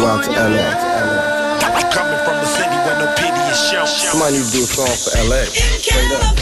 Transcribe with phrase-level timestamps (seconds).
[0.00, 0.68] go out to LA.
[1.90, 3.86] Coming from a city where no pity is shown.
[3.86, 5.44] Somebody need to do a song for LA.
[5.48, 6.36] Straight up.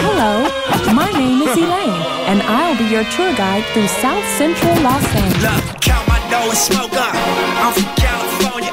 [0.00, 0.48] Hello,
[0.94, 5.42] my name is Elaine, and I'll be your tour guide through South Central Los Angeles.
[5.44, 7.14] Look, count my dough and smoke up.
[7.60, 8.72] I'm from California.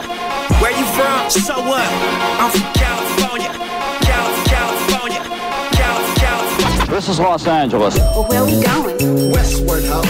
[0.62, 1.30] Where you from?
[1.30, 1.88] So what?
[2.40, 2.88] I'm from California.
[3.18, 3.77] California.
[6.98, 7.96] This is Los Angeles.
[7.96, 9.32] Well, where are we going?
[9.32, 10.02] Westward, ho.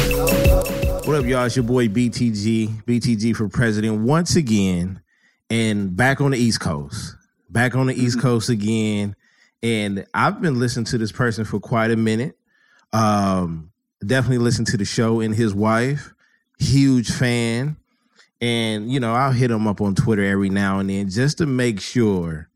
[1.04, 1.44] What up, y'all?
[1.44, 5.02] It's your boy BTG, BTG for president once again,
[5.50, 7.18] and back on the East Coast.
[7.50, 9.18] Back on the East Coast again.
[9.62, 12.38] And I've been listening to this person for quite a minute.
[12.94, 16.14] Um, definitely listen to the show and his wife.
[16.58, 17.76] Huge fan.
[18.40, 21.48] And, you know, I'll hit him up on Twitter every now and then just to
[21.48, 22.50] make sure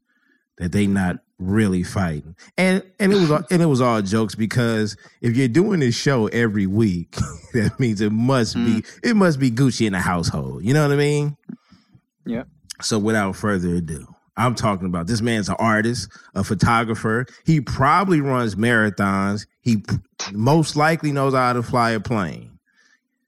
[0.57, 2.35] that they not really fighting.
[2.57, 5.95] And and it was all- and it was all jokes because if you're doing this
[5.95, 7.15] show every week,
[7.53, 10.63] that means it must be it must be Gucci in the household.
[10.63, 11.35] You know what I mean?
[12.25, 12.43] Yeah.
[12.81, 14.05] So without further ado,
[14.37, 17.25] I'm talking about this man's an artist, a photographer.
[17.45, 19.45] He probably runs marathons.
[19.61, 19.95] He p-
[20.33, 22.57] most likely knows how to fly a plane.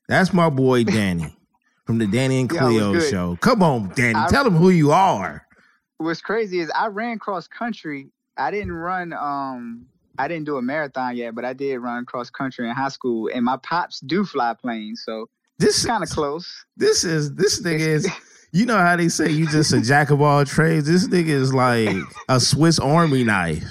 [0.08, 1.36] That's my boy Danny
[1.86, 3.38] from the Danny and Cleo show.
[3.42, 5.43] Come on, Danny, I- tell him who you are.
[6.04, 8.10] What's crazy is I ran cross country.
[8.38, 9.14] I didn't run.
[9.14, 9.88] Um,
[10.18, 13.30] I didn't do a marathon yet, but I did run cross country in high school,
[13.34, 16.66] and my pops do fly planes, so This it's kind of close.
[16.78, 18.10] This is this nigga is.
[18.56, 20.86] You know how they say you just a jack of all trades.
[20.86, 21.90] This nigga is like
[22.30, 23.64] a Swiss Army knife.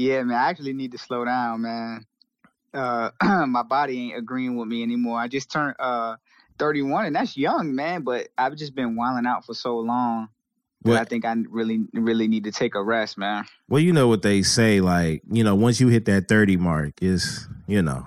[0.00, 0.38] Yeah, man.
[0.38, 2.06] I actually need to slow down, man.
[2.72, 3.10] Uh,
[3.46, 5.18] my body ain't agreeing with me anymore.
[5.18, 6.16] I just turned uh
[6.60, 8.02] 31, and that's young, man.
[8.02, 10.28] But I've just been wilding out for so long.
[10.84, 13.44] that I think I really, really need to take a rest, man.
[13.68, 14.80] Well, you know what they say.
[14.80, 18.06] Like you know, once you hit that thirty mark, is you know,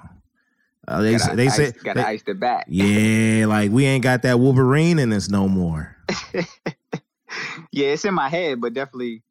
[0.88, 2.66] uh, they Gotta they say gotta they- ice the back.
[2.70, 5.98] yeah, like we ain't got that Wolverine in us no more.
[7.72, 9.22] yeah, it's in my head, but definitely,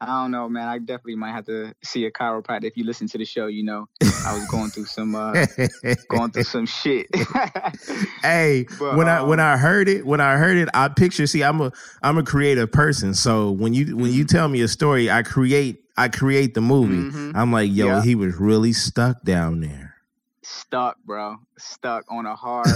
[0.00, 0.68] I don't know, man.
[0.68, 2.64] I definitely might have to see a chiropractor.
[2.64, 3.88] If you listen to the show, you know,
[4.24, 5.34] I was going through some, uh,
[6.08, 7.08] going through some shit.
[8.22, 11.26] hey, But, when I when um, I heard it, when I heard it, I picture.
[11.26, 11.72] See, I'm a
[12.02, 15.80] I'm a creative person, so when you when you tell me a story, I create
[15.96, 17.10] I create the movie.
[17.10, 17.34] Mhm.
[17.34, 18.02] I'm like, yo, Yeah.
[18.02, 19.96] he was really stuck down there.
[20.44, 21.36] Stuck, bro.
[21.58, 22.68] Stuck on a hard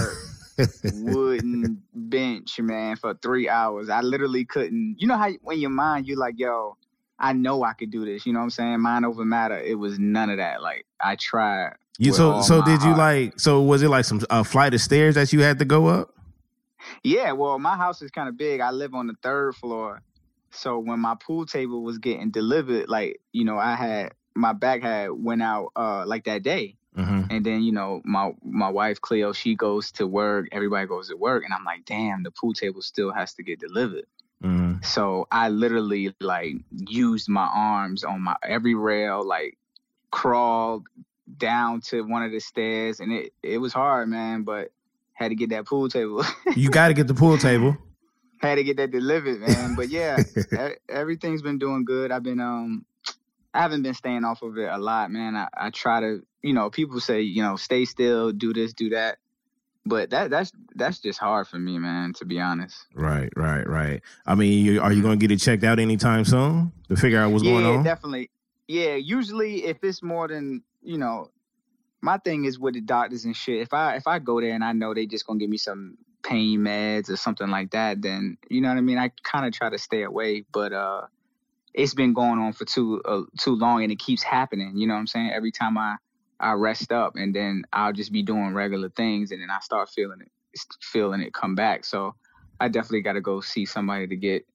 [0.95, 3.87] wooden bench, man, for three hours.
[3.89, 4.97] I literally couldn't.
[4.99, 6.75] You know how when your mind, you're like, yo,
[7.23, 8.25] I know I could do this.
[8.25, 8.81] You know what I'm saying?
[8.81, 9.57] Mind over matter.
[9.57, 10.61] It was none of that.
[10.61, 11.75] Like I tried.
[11.97, 12.97] You so so did you heart.
[12.97, 15.87] like so was it like some a flight of stairs that you had to go
[15.87, 16.13] up?
[17.01, 18.59] Yeah, well, my house is kind of big.
[18.59, 20.01] I live on the third floor.
[20.51, 24.81] So when my pool table was getting delivered, like, you know, I had my back
[24.81, 26.75] had went out uh like that day.
[26.97, 27.27] Mhm.
[27.31, 31.15] And then, you know, my my wife Cleo, she goes to work, everybody goes to
[31.15, 34.05] work, and I'm like, damn, the pool table still has to get delivered.
[34.43, 34.83] Mhm.
[34.83, 39.57] So I literally like used my arms on my every rail, like
[40.11, 40.85] crawled
[41.37, 44.71] down to one of the stairs and it it was hard, man, but
[45.13, 46.25] had to get that pool table.
[46.55, 47.77] You got to get the pool table.
[48.41, 49.75] had to get that delivered, man.
[49.75, 50.23] But yeah,
[50.89, 52.11] everything's been doing good.
[52.11, 52.85] I've been um
[53.53, 55.35] I haven't been staying off of it a lot, man.
[55.35, 58.89] I, I try to, you know, people say, you know, stay still, do this, do
[58.89, 59.19] that.
[59.85, 62.85] But that that's that's just hard for me, man, to be honest.
[62.93, 64.01] Right, right, right.
[64.25, 67.19] I mean, you, are you going to get it checked out anytime soon to figure
[67.19, 67.83] out what's yeah, going on?
[67.83, 68.29] definitely.
[68.67, 71.31] Yeah, usually if it's more than, you know,
[72.03, 73.61] my thing is with the doctors and shit.
[73.61, 75.97] If I if I go there and I know they just gonna give me some
[76.21, 78.97] pain meds or something like that, then you know what I mean.
[78.97, 81.07] I kind of try to stay away, but uh,
[81.73, 84.75] it's been going on for too uh, too long, and it keeps happening.
[84.75, 85.31] You know what I'm saying?
[85.33, 85.95] Every time I
[86.43, 89.89] I rest up, and then I'll just be doing regular things, and then I start
[89.89, 90.29] feeling it
[90.81, 91.85] feeling it come back.
[91.85, 92.15] So
[92.59, 94.45] I definitely got to go see somebody to get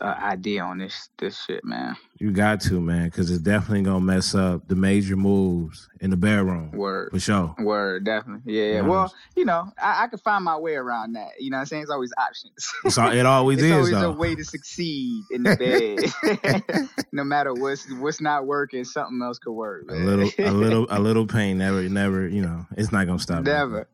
[0.00, 1.96] an idea on this this shit, man.
[2.18, 6.10] You got to, man, because it's definitely going to mess up the major moves in
[6.10, 6.70] the bedroom.
[6.72, 7.10] Word.
[7.12, 7.54] For sure.
[7.58, 8.54] Word, definitely.
[8.54, 8.80] Yeah, yeah.
[8.82, 11.32] Well, you know, I, I can find my way around that.
[11.38, 11.82] You know what I'm saying?
[11.82, 12.52] It's always options.
[12.84, 14.10] It's it always it's is, always though.
[14.10, 16.88] a way to succeed in the bed.
[17.12, 19.84] no matter what's what's not working, something else could work.
[19.90, 23.22] a little, a little, a little pain never, never, you know, it's not going to
[23.22, 23.42] stop.
[23.44, 23.86] Never.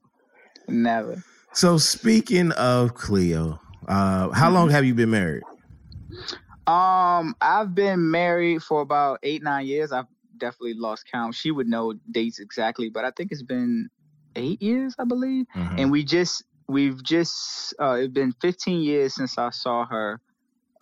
[0.68, 1.22] Never.
[1.52, 4.32] So speaking of Cleo, uh, Mm-hmm.
[4.34, 5.42] how long have you been married?
[6.66, 9.92] Um, I've been married for about eight, nine years.
[9.92, 11.34] I've definitely lost count.
[11.34, 13.88] She would know dates exactly, but I think it's been
[14.36, 15.46] eight years, I believe.
[15.56, 15.78] Mhm.
[15.78, 20.20] and we just we've just uh it's been 15 years since i saw her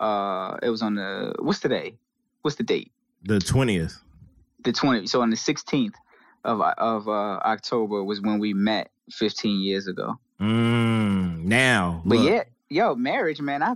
[0.01, 1.97] uh it was on the what's today
[2.43, 2.93] what's the date
[3.25, 3.99] The twentieth.
[4.65, 5.09] the 20th.
[5.09, 5.95] so on the 16th
[6.45, 10.19] of of uh, October was when we met 15 years ago.
[10.41, 13.63] Mm, now, But look, yeah, yo, marriage, man.
[13.63, 13.75] I,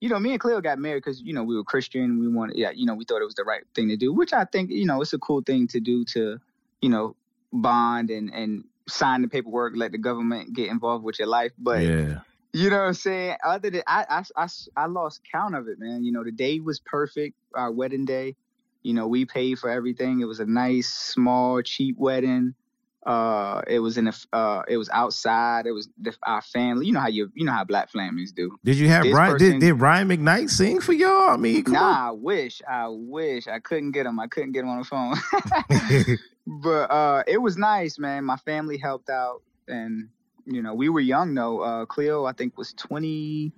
[0.00, 2.20] you know, me and Cleo got married because you know we were Christian.
[2.20, 4.32] We wanted, yeah, you know, we thought it was the right thing to do, which
[4.32, 6.38] I think you know it's a cool thing to do to,
[6.80, 7.16] you know,
[7.52, 11.52] bond and and sign the paperwork, let the government get involved with your life.
[11.58, 12.20] But yeah,
[12.52, 13.36] you know what I'm saying?
[13.44, 16.04] Other than I, I, I, I lost count of it, man.
[16.04, 18.36] You know, the day was perfect, our wedding day.
[18.82, 20.20] You know, we paid for everything.
[20.20, 22.54] It was a nice, small, cheap wedding.
[23.04, 25.66] Uh, it was in a, uh, it was outside.
[25.66, 26.86] It was the, our family.
[26.86, 28.56] You know how you, you know how black families do.
[28.64, 29.32] did you have This Brian?
[29.32, 31.30] person- did, did Brian McKnight sing for y'all?
[31.30, 34.18] I mean, come Nah, I wish, I wish I couldn't get him.
[34.18, 36.18] I couldn't get him on the phone.
[36.46, 38.24] but uh, it was nice, man.
[38.24, 40.08] My family helped out, and
[40.46, 41.60] you know, we were young though.
[41.60, 43.52] Uh, Cleo, I think, was twenty,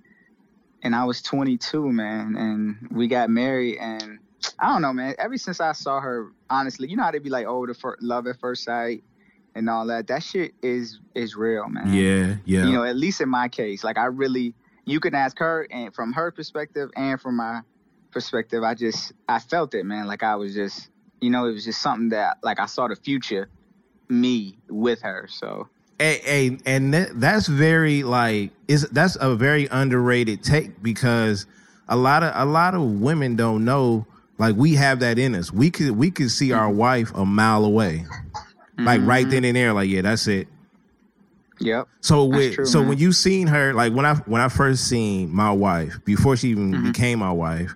[0.83, 2.35] and I was twenty-two, man.
[2.35, 4.19] And we got married, and
[4.59, 5.15] I don't know, man.
[5.17, 7.97] Ever since I saw her, honestly, you know how they be like, "Oh, the fir-
[8.01, 9.03] love at first sight,"
[9.57, 10.07] and all that.
[10.07, 11.93] That shit is is real, man.
[11.93, 12.65] yeah, yeah.
[12.65, 14.53] You know, at least in my case, like I really,
[14.85, 17.61] you can ask her, and from her perspective, and from my
[18.11, 20.07] perspective, I just, I felt it, man.
[20.07, 20.89] Like I was just,
[21.19, 23.49] you know, it was just something that, like, I saw the future
[24.09, 25.27] me with her.
[25.29, 25.67] So
[25.99, 31.47] Hey, hey, and that, that's very like is that's a very underrated take because
[31.89, 34.05] a lot of a lot of women don't know
[34.37, 35.51] like we have that in us.
[35.51, 36.77] We could we could see our mm-hmm.
[36.77, 38.05] wife a mile away,
[38.77, 39.31] like right Mhm.
[39.31, 39.73] then and there.
[39.73, 40.47] Like yeah, that's it.
[41.59, 41.87] Yep.
[42.01, 42.89] So with true, so man.
[42.89, 46.49] when you seen her like when I when I first seen my wife before she
[46.49, 46.83] even Mhm.
[46.83, 47.73] became my wife,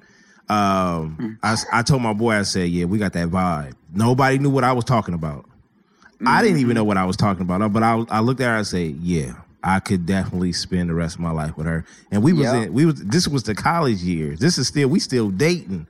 [0.50, 1.38] um, Mhm.
[1.42, 3.74] I I told my boy I said yeah we got that vibe.
[3.94, 5.46] Nobody knew what I was talking about.
[6.24, 6.62] I didn't Mm-hmm.
[6.62, 8.96] even know what I was talking about, but I I looked at her and said
[9.02, 9.34] yeah
[9.64, 11.84] I could definitely spend the rest of my life with her.
[12.12, 12.62] And we was Yeah.
[12.64, 14.38] in we was this was the college years.
[14.40, 15.88] This is still we still dating.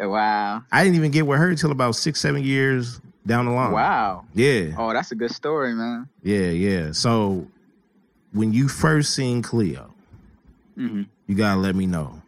[0.00, 0.62] Wow.
[0.72, 3.72] I didn't even get with her until about six seven years down the line.
[3.72, 4.24] Wow.
[4.34, 4.74] Yeah.
[4.78, 6.08] Oh, that's a good story, man.
[6.22, 6.92] Yeah, yeah.
[6.92, 7.46] So
[8.32, 9.92] when you first seen Cleo,
[10.76, 12.22] hmm you gotta let me know.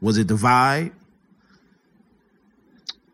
[0.00, 0.92] Was it the vibe?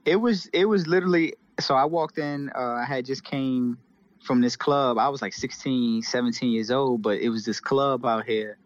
[0.05, 3.79] It was, it was literally, so I walked in, uh, I had just came
[4.23, 4.99] from this club.
[4.99, 8.59] I was like 16, 17 years old, but it was this club out here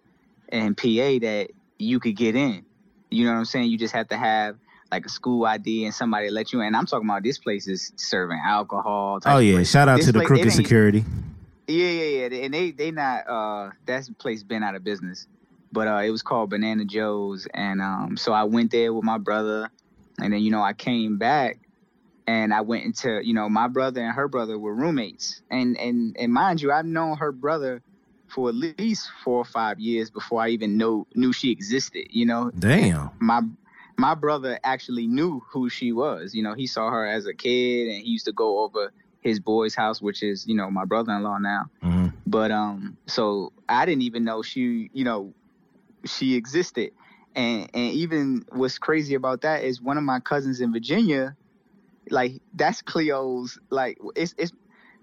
[0.51, 1.49] in PA that
[1.79, 2.65] you could get in.
[3.11, 3.71] You know what I'm saying?
[3.71, 4.57] You just have to have
[4.93, 6.75] like a school ID and somebody let you in.
[6.75, 9.21] I'm talking about this place is serving alcohol.
[9.27, 11.05] Oh yeah, shout out This to the place- crooked security.
[11.69, 12.45] Yeah, yeah, yeah.
[12.45, 15.27] And they they not uh that place been out of business.
[15.73, 19.19] But uh it was called Banana Joe's and um so I went there with my
[19.19, 19.71] brother
[20.19, 21.59] and then you know I came back
[22.29, 25.43] and I went into you know my brother and her brother were roommates.
[25.51, 27.83] And and and mind you, I've known her brother
[28.29, 32.27] for at least 4 or 5 years before I even know knew she existed, you
[32.27, 33.11] know Damn.
[33.21, 33.41] my
[33.99, 36.35] my brother actually knew who she was.
[36.35, 39.41] You know, he saw her as a kid, and he used to go over his
[39.41, 41.71] boy's house, which is you know my brother-in-law now.
[41.83, 42.13] Mhm.
[42.27, 45.33] But um, so I didn't even know she, you know,
[46.05, 46.93] she existed.
[47.35, 51.37] And and even what's crazy about that is one of my cousins in Virginia,
[52.11, 53.59] like that's Cleo's.
[53.71, 54.53] Like it's it's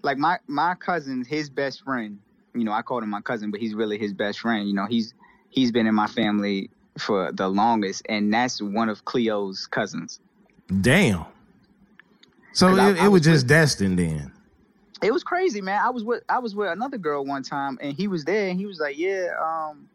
[0.01, 2.19] like my my cousin, his best friend.
[2.56, 4.68] You know, I called him my cousin, but he's really his best friend.
[4.68, 5.13] You know, he's
[5.50, 10.19] he's been in my family for the longest, and that's one of Cleo's cousins.
[10.81, 11.25] Damn.
[12.54, 14.31] So 'Cause I- it, I it was was just with- destined then.
[15.02, 15.81] It was crazy, man.
[15.83, 18.57] I was with I was with another girl one time, and he was there, and
[18.57, 19.90] he was like, "Yeah, um,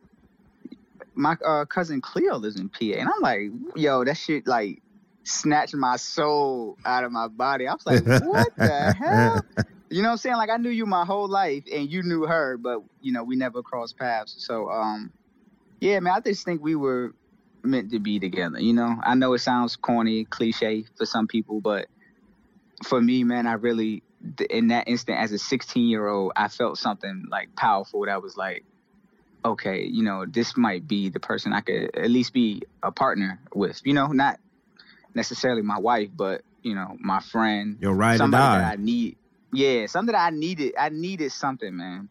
[1.14, 4.83] my uh, cousin Cleo lives in PA," and I'm like, "Yo, that shit like
[5.25, 9.45] snatched my soul out of my body." I was like, "What the hell?"
[9.90, 10.37] You know what I'm saying?
[10.37, 13.37] Like I knew you my whole life, and you knew her, but you know we
[13.37, 14.35] never crossed paths.
[14.37, 15.11] So, um,
[15.80, 17.14] yeah, man, I just think we were
[17.62, 18.61] meant to be together.
[18.61, 21.87] You know, I know it sounds corny, cliche for some people, but
[22.85, 24.02] for me, man, I really
[24.50, 28.37] in that instant as a 16 year old i felt something like powerful that was
[28.37, 28.64] like
[29.44, 33.40] okay you know this might be the person i could at least be a partner
[33.54, 34.08] with you know?
[34.08, 34.38] Not
[35.14, 39.16] necessarily my wife but you know my friend Your ride or somebody that i need
[39.52, 42.08] yeah something that i needed i needed something man.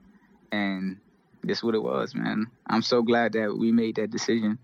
[0.51, 1.01] And
[1.43, 4.57] this what it was man i'm so glad that we made that decision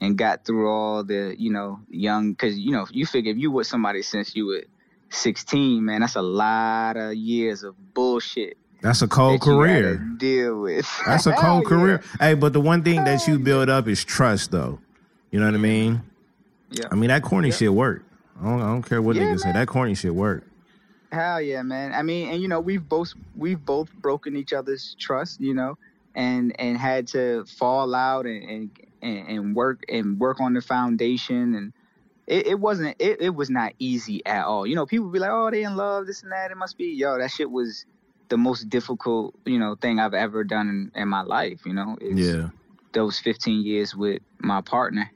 [0.00, 3.50] and got through all the you know young because you know you figure if you
[3.50, 4.62] with somebody since you were
[5.10, 9.96] 16 man that's a lot of years of bullshit That's a cold that you career.
[10.18, 11.68] deal with That's a cold yeah.
[11.68, 12.02] career.
[12.20, 14.78] Hey, but the one thing that you build up is trust, though.
[15.30, 16.02] You know what I mean?
[16.70, 17.54] yeah I mean that corny Yeah.
[17.54, 18.02] shit work.
[18.40, 19.52] I don't, I don't care what Yeah, niggas say.
[19.52, 20.44] That corny shit work.
[21.12, 21.94] Hell yeah, man.
[21.94, 25.78] I mean, and you know, we've both we've both broken each other's trust, you know,
[26.14, 28.70] and and had to fall out and
[29.02, 31.72] and, and work and work on the foundation and
[32.26, 34.66] it, it wasn't it, it was not easy at all.
[34.66, 36.50] You know, people be like, oh, they in love, this and that.
[36.50, 37.18] It must be yo.
[37.18, 37.84] That shit was
[38.28, 41.60] the most difficult, you know, thing I've ever done in, in my life.
[41.66, 42.48] You know, It's Yeah.
[42.92, 45.10] those 15 years with my partner.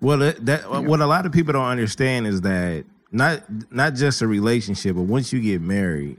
[0.00, 3.42] Well, that, that what a lot of people don't understand is that not
[3.72, 6.18] not just a relationship, but once you get married,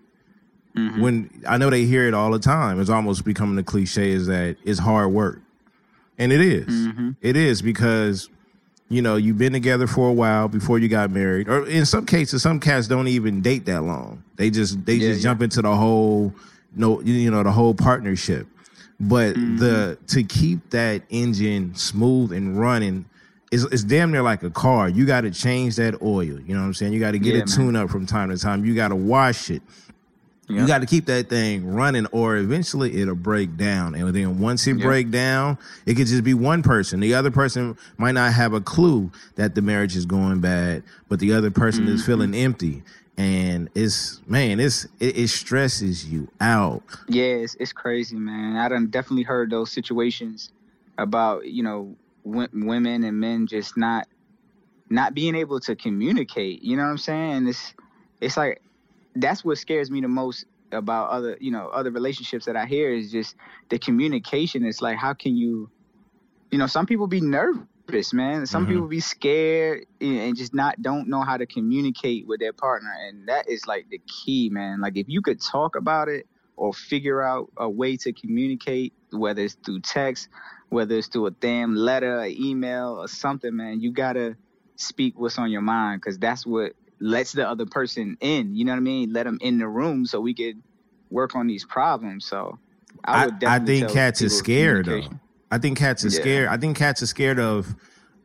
[0.77, 0.99] Mhm.
[1.01, 4.27] when I know they hear it all the time, it's almost becoming a cliche is
[4.27, 5.39] that it's hard work,
[6.17, 6.65] and it is.
[6.67, 7.15] Mhm.
[7.21, 8.29] It is because
[8.89, 12.05] you know you've been together for a while before you got married, or in some
[12.05, 14.23] cases, some cats don't even date that long.
[14.37, 15.29] They just they Yeah, just yeah.
[15.31, 16.33] jump into the whole
[16.75, 18.47] no you know the whole partnership.
[18.99, 19.57] But Mm-hmm.
[19.57, 23.05] the to keep that engine smooth and running
[23.51, 24.89] is it's damn near like a car.
[24.89, 26.23] You got to change that oil.
[26.23, 26.93] You know what I'm saying?
[26.93, 28.65] You got to get Yeah, it tuned up from time to time.
[28.65, 29.61] You got to wash it.
[30.49, 33.95] You got to keep that thing running, or eventually it'll break down.
[33.95, 36.99] And then once it break down, it could just be one person.
[36.99, 41.19] The other person might not have a clue that the marriage is going bad, but
[41.19, 41.95] the other person Mm-hmm.
[41.95, 42.83] is feeling empty.
[43.17, 46.83] And it's man, it's it, it stresses you out.
[47.07, 48.57] Yeah, it's, it's crazy, man.
[48.57, 50.51] I done definitely heard those situations
[50.97, 51.95] about you know
[52.25, 54.07] w- women and men just not
[54.89, 56.63] not being able to communicate.
[56.63, 57.47] You know what I'm saying?
[57.47, 57.73] It's
[58.19, 58.61] it's like
[59.15, 62.91] that's what scares me the most about other you know other relationships that I hear
[62.93, 63.35] is just
[63.69, 64.65] the communication.
[64.65, 65.69] It's like how can you,
[66.51, 68.45] you know, some people be nervous, man.
[68.47, 68.69] Some Mhm.
[68.69, 72.91] people be scared and and just not don't know how to communicate with their partner,
[73.07, 74.81] and that is like the key, man.
[74.81, 76.27] Like if you could talk about it
[76.57, 80.29] or figure out a way to communicate, whether it's through text,
[80.69, 84.37] whether it's through a damn letter, an email, or something, man, you gotta
[84.77, 88.55] speak what's on your mind because that's what lets the other person in.
[88.55, 89.13] You know what I mean?
[89.13, 90.61] Let them in the room so we could
[91.09, 92.25] work on these problems.
[92.25, 92.59] So
[93.13, 95.11] I I, I think cats are scared though.
[95.51, 96.19] I think cats are Yeah.
[96.19, 96.49] scared.
[96.49, 97.75] I think cats are scared of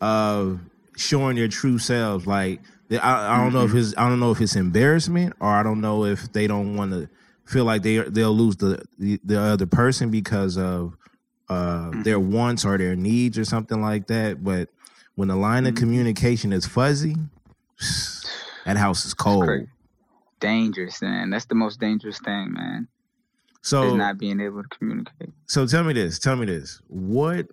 [0.00, 0.60] of
[0.96, 2.26] showing their true selves.
[2.26, 2.60] Like
[2.90, 3.78] I, I don't know if Mm-hmm.
[3.78, 6.92] it's I don't know if it's embarrassment or I don't know if they don't want
[6.92, 7.08] to
[7.46, 10.96] feel like they they'll lose the the, the other person because of
[11.48, 12.02] uh, Mm-hmm.
[12.02, 14.42] their wants or their needs or something like that.
[14.44, 14.70] But
[15.16, 15.74] when the line of Mm-hmm.
[15.74, 17.16] communication is fuzzy,
[18.68, 19.48] that house is cold.
[20.40, 21.30] Dangerous, man.
[21.30, 22.86] That's the most dangerous thing, man.
[23.62, 25.30] So is not being able to communicate.
[25.46, 26.18] So tell me this.
[26.18, 26.82] Tell me this.
[26.86, 27.46] What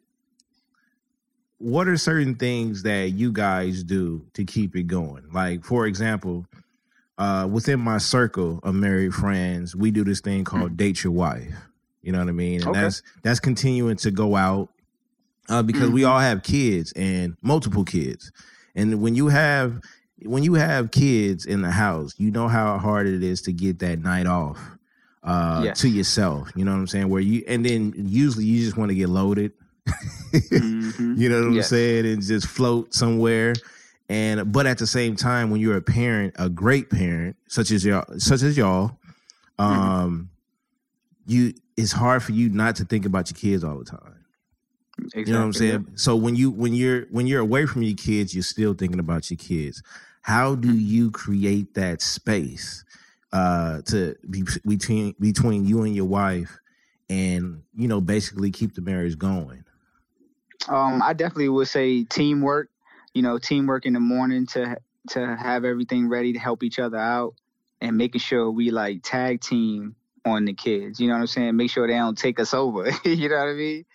[1.58, 5.24] what are certain things that you guys do to keep it going?
[5.32, 6.46] Like, for example,
[7.18, 11.56] uh, within my circle of married friends, we do this thing called date your wife.
[12.02, 12.60] You know what I mean?
[12.60, 12.82] And Okay.
[12.82, 14.68] that's that's continuing to go out
[15.48, 18.34] uh, because we all have kids and multiple kids.
[18.76, 19.80] And when you have
[20.26, 23.80] when you have kids in the house, you know how hard it is to get
[23.80, 24.60] that night off
[25.24, 25.80] uh, Yes.
[25.82, 26.50] to yourself.
[26.56, 27.10] You know what I'm saying?
[27.10, 29.52] Where you and then usually you just want to get loaded.
[30.34, 31.18] Mhm.
[31.18, 32.06] You know what I'm saying?
[32.06, 33.54] And just float somewhere.
[34.10, 37.84] And but at the same time, when you're a parent, a great parent, such as
[37.86, 38.98] y'all, such as y'all,
[39.60, 40.30] um,
[41.26, 44.14] you it's hard for you not to think about your kids all the time.
[45.00, 45.24] Exactly.
[45.26, 45.88] You know what I'm saying?
[45.96, 49.30] So when you when you're when you're away from your kids, you're still thinking about
[49.30, 49.82] your kids.
[50.26, 52.84] How do you create that space
[53.32, 56.58] uh to be between between you and your wife
[57.12, 59.64] and you know basically keep the marriage going?
[60.68, 62.72] Um, I definitely would say teamwork.
[63.14, 64.78] You know, teamwork in the morning to
[65.10, 67.36] to have everything ready to help each other out,
[67.80, 71.00] and making sure we like tag team on the kids.
[71.00, 71.56] You know what I'm saying?
[71.56, 72.90] Make sure they don't take us over.
[73.06, 73.86] you know what I mean?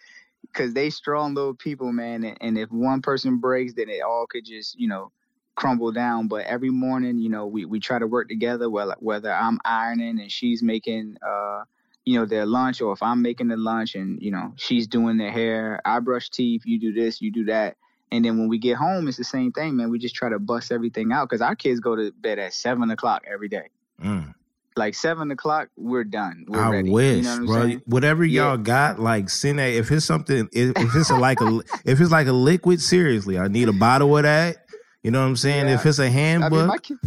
[0.42, 2.22] Because they strong little people, man.
[2.22, 5.10] And, and if one person breaks, then it all could just you know
[5.57, 6.28] crumble down.
[6.28, 8.69] But every morning, you know, we we try to work together.
[8.71, 11.64] Whether whether I'm ironing and she's making uh
[12.07, 15.19] you know their lunch or if i'm making the lunch and you know she's doing
[15.19, 17.76] their hair i brush teeth you do this you do that
[18.11, 20.38] and then when we get home it's the same thing man we just try to
[20.38, 23.69] bust everything out because our kids go to bed at seven o'clock every day
[24.02, 24.35] Mm.
[24.76, 27.62] like seven o'clock we're done we're I ready wish, you know what bro.
[27.66, 27.83] saying?
[27.85, 29.69] Whatever y'all got, like send that.
[29.71, 33.38] If it's something, if, if it's a, like a, if it's like a liquid, seriously,
[33.38, 34.57] I need a bottle of that.
[35.02, 35.66] You know what I'm saying?
[35.66, 35.75] Yeah.
[35.75, 37.00] If it's a handbook, mean, my kids,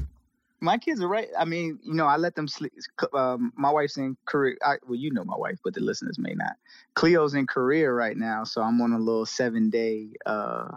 [0.64, 1.28] my kids are right.
[1.38, 2.74] I mean, you know, I let them sleep.
[3.14, 4.56] Um, my wife's in Korea.
[4.66, 6.54] I, well, you know my wife, but the listeners may not.
[6.96, 10.70] Cleo's in Korea right now, so I'm on a little seven day, uh,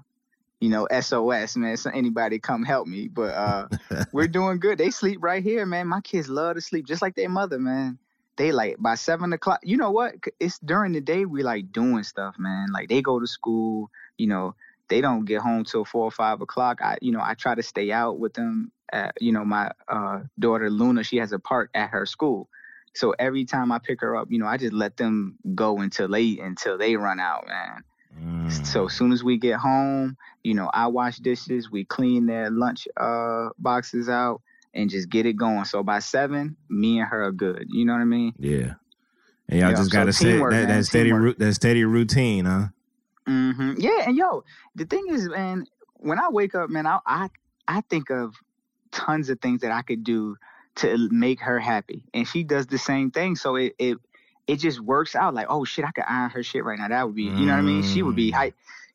[0.60, 1.76] you know, SOS, man.
[1.76, 3.08] So anybody come help me.
[3.08, 3.68] But uh,
[4.12, 4.76] we're doing good.
[4.76, 5.86] They sleep right here, man.
[5.86, 7.98] My kids love to sleep just like their mother, man.
[8.36, 9.60] They like by seven o'clock.
[9.62, 10.16] You know what?
[10.40, 12.72] It's during the day we like doing stuff, man.
[12.72, 14.54] Like they go to school, you know,
[14.88, 16.80] they don't get home till four or five o'clock.
[16.82, 18.72] I, you know, I try to stay out with them.
[18.92, 22.48] At, you know, my uh, daughter Luna, she has a park at her school.
[22.94, 26.08] So every time I pick her up, you know, I just let them go until
[26.08, 27.82] they until they run out, man.
[28.48, 32.50] So as soon as we get home, you know, I wash dishes, we clean their
[32.50, 34.40] lunch uh boxes out
[34.72, 35.64] and just get it going.
[35.64, 37.66] So by seven, me and her are good.
[37.68, 38.34] You know what I mean?
[38.38, 38.74] Yeah.
[39.48, 42.68] And y'all Yeah, just so gotta set that, that steady root that steady routine, huh?
[43.26, 47.30] Hmm Yeah, and yo, the thing is, man, when I wake up, man, I I,
[47.66, 48.34] I think of
[48.92, 50.36] tons of things that I could do
[50.76, 53.36] to make her happy, and she does the same thing.
[53.36, 53.98] So it it
[54.46, 55.34] it just works out.
[55.34, 56.88] Like, oh shit, I could iron her shit right now.
[56.88, 57.82] That would be, you know what I mean?
[57.82, 58.52] She would be, Mm.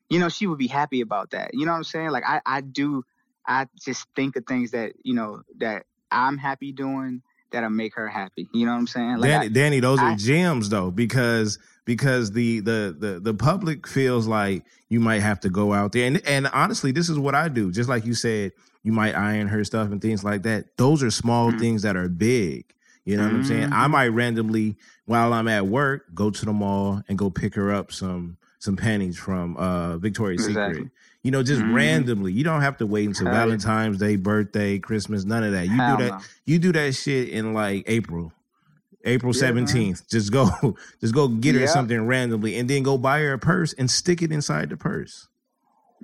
[0.10, 1.52] You know, she would be happy about that.
[1.54, 2.10] You know what I'm saying?
[2.10, 3.04] Like, I I do,
[3.48, 7.22] I just think of things that you know that I'm happy doing
[7.52, 8.48] that'll make her happy.
[8.54, 9.18] You know what I'm saying?
[9.18, 13.34] Like, Danny, I- Danny, those I- are gems though, because because the, the the the
[13.34, 17.18] public feels like you might have to go out there, and and honestly, this is
[17.18, 17.72] what I do.
[17.72, 18.52] Just like you said,
[18.84, 20.78] you might iron her stuff and things like that.
[20.78, 21.60] Those are small Mhm.
[21.60, 22.66] things that are big.
[23.06, 23.74] You know what I'm saying?
[23.74, 23.92] I Mhm.
[23.92, 27.92] might randomly, while I'm at work, go to the mall and go pick her up
[27.92, 30.76] some some panties from uh Victoria's Exactly.
[30.76, 30.92] Secret.
[31.24, 31.74] You know, just Mhm.
[31.74, 32.32] randomly.
[32.32, 33.40] You don't have to wait until Hell yeah.
[33.42, 35.66] Valentine's Day, birthday, Christmas, none of that.
[35.66, 36.12] You Hell do that.
[36.12, 36.20] no.
[36.46, 38.34] You do that shit in like April.
[39.04, 40.08] April Yeah, 17th.
[40.10, 40.50] Just go
[41.02, 41.68] just go get her Yeah.
[41.68, 45.28] something randomly and then go buy her a purse and stick it inside the purse.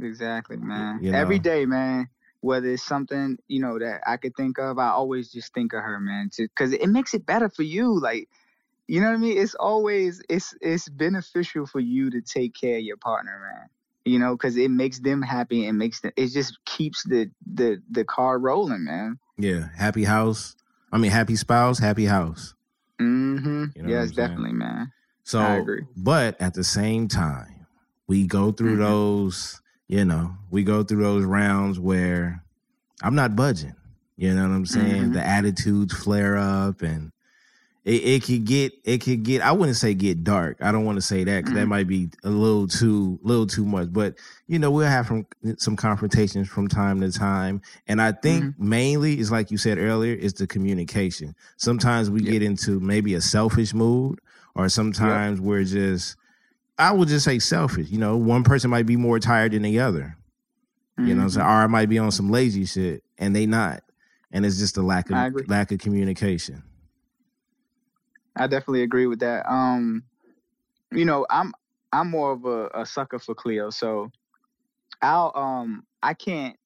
[0.02, 1.00] Exactly, man.
[1.02, 1.38] You know.
[1.40, 2.10] day, man.
[2.42, 5.82] Whether it's something you know that I could think of, I always just think of
[5.82, 8.00] her, man, because it makes it better for you.
[8.00, 8.30] Like,
[8.88, 9.38] you know what I mean?
[9.38, 13.70] It's always it's it's beneficial for you to take care of your partner, man.
[14.06, 16.12] You know, because it makes them happy and makes them.
[16.16, 19.20] It just keeps the the the car rolling, man.
[19.38, 20.56] Yeah, happy house.
[20.92, 22.54] I mean, happy spouse, happy house.
[23.02, 23.66] Mm-hmm.
[23.76, 24.16] You know yes, saying?
[24.16, 24.92] definitely, man.
[25.24, 25.84] So, I agree.
[25.96, 27.68] but at the same time,
[28.08, 28.80] we go through Mhm.
[28.88, 32.44] those, you know, we go through those rounds where
[33.02, 33.76] I'm not budging.
[34.16, 35.10] You know what I'm saying?
[35.10, 35.14] Mhm.
[35.14, 37.12] The attitudes flare up and
[37.88, 40.58] it, it could get it could get I wouldn't say get dark.
[40.62, 41.70] I don't want to say that because that Mhm.
[41.70, 43.94] might be a little too little too much.
[43.94, 44.16] But
[44.48, 45.26] you know, we'll have some
[45.58, 47.62] some confrontations from time to time.
[47.88, 48.70] And I think Mm-hmm.
[48.70, 51.34] mainly is like you said earlier, is the communication.
[51.56, 52.32] Sometimes we Yeah.
[52.32, 54.20] get into maybe a selfish mood
[54.54, 56.18] or sometimes we're just
[56.78, 57.90] I would just say selfish.
[57.90, 60.16] You know, one person might be more tired than the other.
[60.98, 61.46] You know, so Mhm.
[61.46, 63.82] or I might be on some lazy shit and they not.
[64.32, 65.16] And it's just a lack of
[65.48, 66.64] lack of communication.
[68.38, 69.50] I definitely agree with that.
[69.52, 70.04] Um,
[70.92, 71.54] you know, I'm
[71.92, 74.12] I'm more of a, a sucker for Cleo, so
[75.02, 76.58] I'll um I can't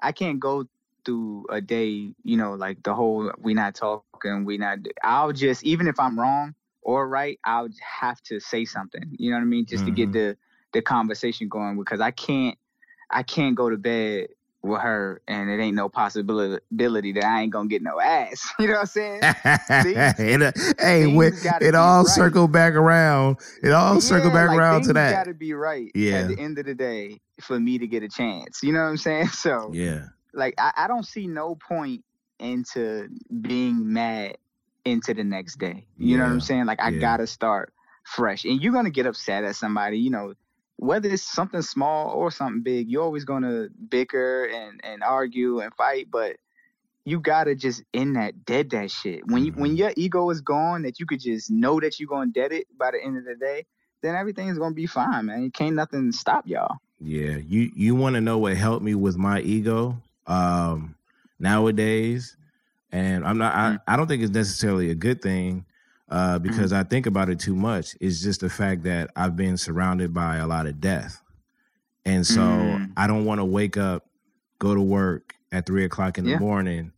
[0.00, 0.64] I can't go
[1.04, 4.78] through a day, you know, like the whole we not talking, we not.
[5.02, 7.68] I'll just even if I'm wrong or right, I'll
[8.00, 9.02] have to say something.
[9.18, 9.96] You know what I mean, just to Mhm.
[9.96, 10.36] get the
[10.72, 12.58] the conversation going because I can't
[13.10, 14.28] I can't go to bed
[14.68, 18.46] with her and it ain't no possibility that I ain't gonna get no ass.
[18.58, 19.20] You know what I'm saying?
[19.22, 22.06] it, uh, hey, when, it all right.
[22.06, 23.38] circled back around.
[23.62, 25.12] It all circled Yeah, back like, around to that.
[25.12, 25.90] Got to be right.
[25.94, 26.18] Yeah.
[26.18, 28.90] At the end of the day, for me to get a chance, you know what
[28.90, 29.28] I'm saying?
[29.38, 32.04] So, yeah, like, I, I don't see no point
[32.38, 33.08] into
[33.40, 34.36] being mad
[34.84, 35.86] into the next day.
[35.96, 36.66] You know what I'm saying?
[36.66, 36.98] Like, I yeah.
[36.98, 37.72] gotta start
[38.04, 39.98] fresh, and you're gonna get upset at somebody.
[39.98, 40.34] You know,
[40.78, 45.74] whether it's something small or something big, you're always gonna bicker and and argue and
[45.74, 46.36] fight, but.
[47.04, 49.26] You gotta just end that, dead that shit.
[49.26, 49.78] When you when Mhm.
[49.78, 52.90] your ego is gone, that you could just know that you're gonna dead it by
[52.92, 53.64] the end of the day
[54.02, 55.42] then everything's gonna be fine, man.
[55.42, 56.76] You can't nothing stop y'all.
[57.00, 57.36] yeah.
[57.36, 60.94] You you want to know what helped me with my ego um,
[61.38, 62.36] nowadays,
[62.92, 63.54] and I'm not.
[63.54, 63.80] Mm.
[63.86, 65.64] I, I don't think it's necessarily a good thing
[66.10, 67.94] uh, because I think about it too much.
[68.00, 71.22] It's just the fact that I've been surrounded by a lot of death,
[72.04, 72.92] and so Mm.
[72.96, 74.06] I don't want to wake up,
[74.58, 76.38] go to work at three o'clock in the Yeah.
[76.38, 76.92] morning,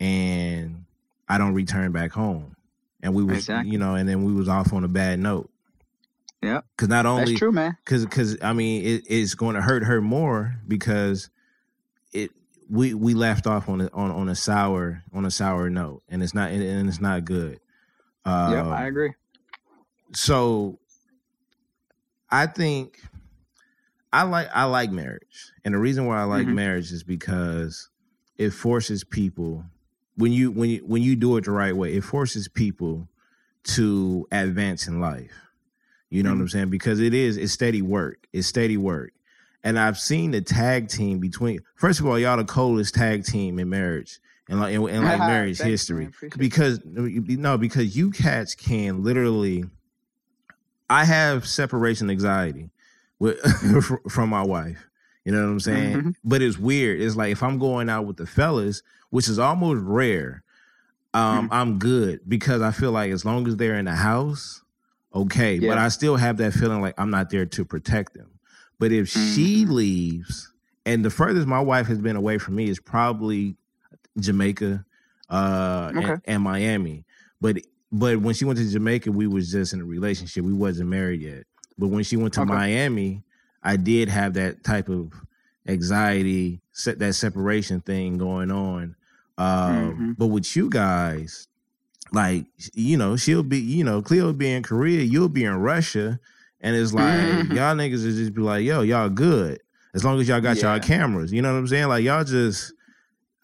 [0.00, 0.84] and
[1.28, 2.56] I don't return back home.
[3.02, 3.70] And we was, Exactly.
[3.72, 5.50] you know, and then we was off on a bad note.
[6.42, 6.60] Yeah.
[6.76, 7.76] Because not only That's true, man.
[7.84, 11.30] because because I mean it, it's going to hurt her more because
[12.12, 12.30] it
[12.68, 16.22] we we left off on a on, on a sour on a sour note and
[16.22, 17.60] it's not and it's not good.
[18.26, 19.12] Yep, I agree.
[20.12, 20.78] so
[22.30, 23.00] I think
[24.12, 26.54] I like I like marriage, and the reason why I like Mhm.
[26.54, 27.88] marriage is because
[28.38, 29.64] it forces people
[30.16, 33.08] when you when you when you do it the right way, it forces people
[33.64, 35.32] to advance in life.
[36.10, 36.70] You know what I'm saying?
[36.70, 38.26] Because it is it's steady work.
[38.32, 39.12] It's steady work.
[39.64, 43.58] And I've seen the tag team between first of all, y'all the coldest tag team
[43.58, 46.06] in marriage and like in, in like marriage history.
[46.06, 49.64] Appreciate Because no, because you cats can literally
[50.90, 52.70] I have separation anxiety
[53.18, 53.38] with
[54.10, 54.88] from my wife.
[55.24, 55.96] You know what I'm saying?
[55.96, 56.14] Mhm.
[56.24, 57.00] But it's weird.
[57.00, 60.42] It's like if I'm going out with the fellas, which is almost rare,
[61.14, 61.52] um, Mm-hmm.
[61.54, 64.62] I'm good because I feel like as long as they're in the house,
[65.14, 65.58] okay.
[65.58, 68.38] But I still have that feeling like I'm not there to protect them.
[68.78, 69.70] But if she Mhm.
[69.70, 70.52] leaves,
[70.84, 73.56] and the furthest my wife has been away from me is probably
[74.18, 74.84] Jamaica
[75.30, 76.16] uh, and- Okay.
[76.26, 77.04] and, Miami.
[77.40, 77.58] But
[77.92, 80.44] but when she went to Jamaica, we was just in a relationship.
[80.44, 81.44] We wasn't married yet.
[81.78, 82.52] But when she went to Okay.
[82.52, 83.22] Miami,
[83.62, 85.12] I did have that type of
[85.68, 88.94] anxiety, set that separation thing going on.
[89.38, 90.14] Um, Mhm.
[90.18, 91.48] But with you guys,
[92.12, 95.54] like you know, she'll be you know, Cleo will be in Korea, you'll be in
[95.54, 96.20] Russia,
[96.60, 97.48] and it's like Mhm.
[97.54, 99.60] y'all niggas is just be like, yo, y'all good
[99.94, 101.32] as long as y'all got y'all cameras.
[101.32, 101.88] You know what I'm saying?
[101.88, 102.72] Like y'all just,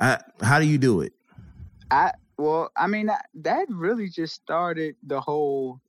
[0.01, 1.13] How do you do it?
[1.91, 5.81] I well, I mean that, really just started the whole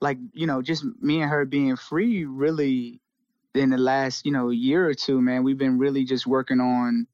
[0.00, 3.00] like, you know, just me and her being free really
[3.54, 5.42] in the last, you know, year or two, man.
[5.42, 7.06] We've been really just working on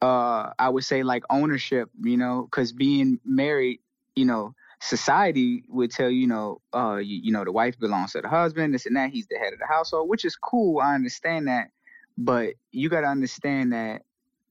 [0.00, 3.80] uh I would say like ownership, you know, cuz being married,
[4.16, 8.12] you know, society would tell you, you know, uh you, you know, the wife belongs
[8.12, 10.80] to the husband, this and that, he's the head of the household, which is cool.
[10.80, 11.72] I understand that.
[12.16, 14.02] But you got to understand that,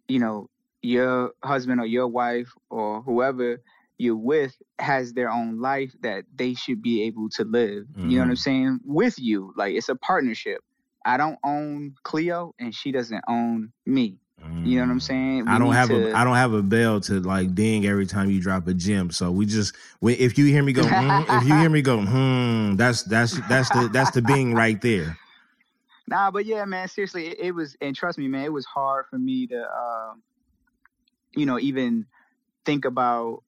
[0.08, 0.50] you know,
[0.82, 3.62] your husband or your wife or whoever
[3.98, 7.86] you're with has their own life that they should be able to live.
[7.98, 8.38] You know what I'm Mhm.
[8.38, 8.80] saying?
[8.86, 9.54] With you.
[9.58, 10.62] Like it's a partnership.
[11.06, 14.18] I don't own Cleo and she doesn't own me.
[14.64, 15.46] You know what I'm saying?
[15.46, 15.50] Mm.
[15.50, 18.30] I don't have to- a I don't have a bell to like ding every time
[18.30, 19.12] you drop a gem.
[19.12, 22.76] So we just if you hear me go, hmm, if you hear me go, hmm,
[22.76, 25.18] that's that's that's the that's the bing right there.
[26.08, 29.06] Nah, but yeah, man, seriously, it, it was, and trust me, man, it was hard
[29.10, 30.24] for me to, um,
[31.36, 32.06] you know, even
[32.66, 33.44] think about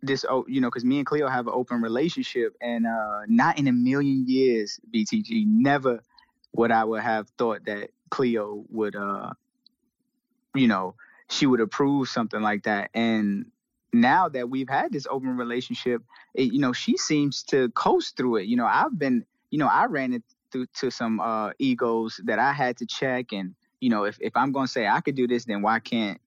[0.00, 0.24] this.
[0.28, 3.66] Oh, you know, because me and Cleo have an open relationship, and uh, not in
[3.66, 6.00] a million years, BTG, never
[6.52, 9.32] would I would have thought that Cleo would, uh,
[10.54, 10.94] you know,
[11.28, 13.46] she would approve something like that, and
[13.92, 16.02] now that we've had this open relationship,
[16.34, 18.46] it, you know, she seems to coast through it.
[18.46, 22.38] You know, I've been, you know, I ran it through to some uh, egos that
[22.38, 23.32] I had to check.
[23.32, 25.78] And, you know, if, if I'm going to say I could do this, then why
[25.80, 26.20] can't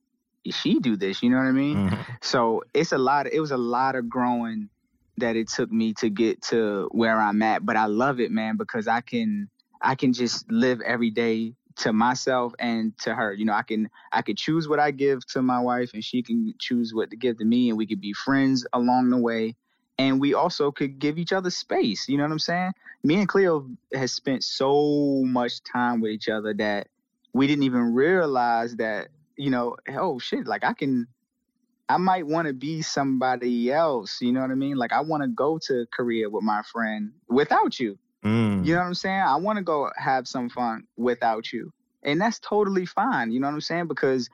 [0.49, 1.21] she do this?
[1.21, 1.77] You know what I mean?
[1.89, 2.05] Mhm.
[2.21, 4.69] So it's a lot, it was a lot of growing
[5.17, 7.65] that it took me to get to where I'm at.
[7.65, 9.49] But I love it, man, because I can,
[9.81, 13.33] I can just live every day to myself and to her.
[13.33, 16.21] You know, I can, I could choose what I give to my wife and she
[16.23, 19.55] can choose what to give to me and we could be friends along the way.
[20.01, 22.09] And we also could give each other space.
[22.09, 22.71] You know what I'm saying?
[23.03, 26.87] me and Cleo has spent so much time with each other that
[27.33, 31.07] we didn't even realize that, you know, oh shit, like I can
[31.89, 34.77] I might want to be somebody else, you know what I mean?
[34.77, 37.97] Like I want to go to Korea with my friend without you.
[38.23, 38.65] Mm.
[38.65, 39.21] You know what I'm saying?
[39.21, 41.73] I want to go have some fun without you.
[42.03, 43.87] And that's totally fine, you know what I'm saying?
[43.87, 44.29] Because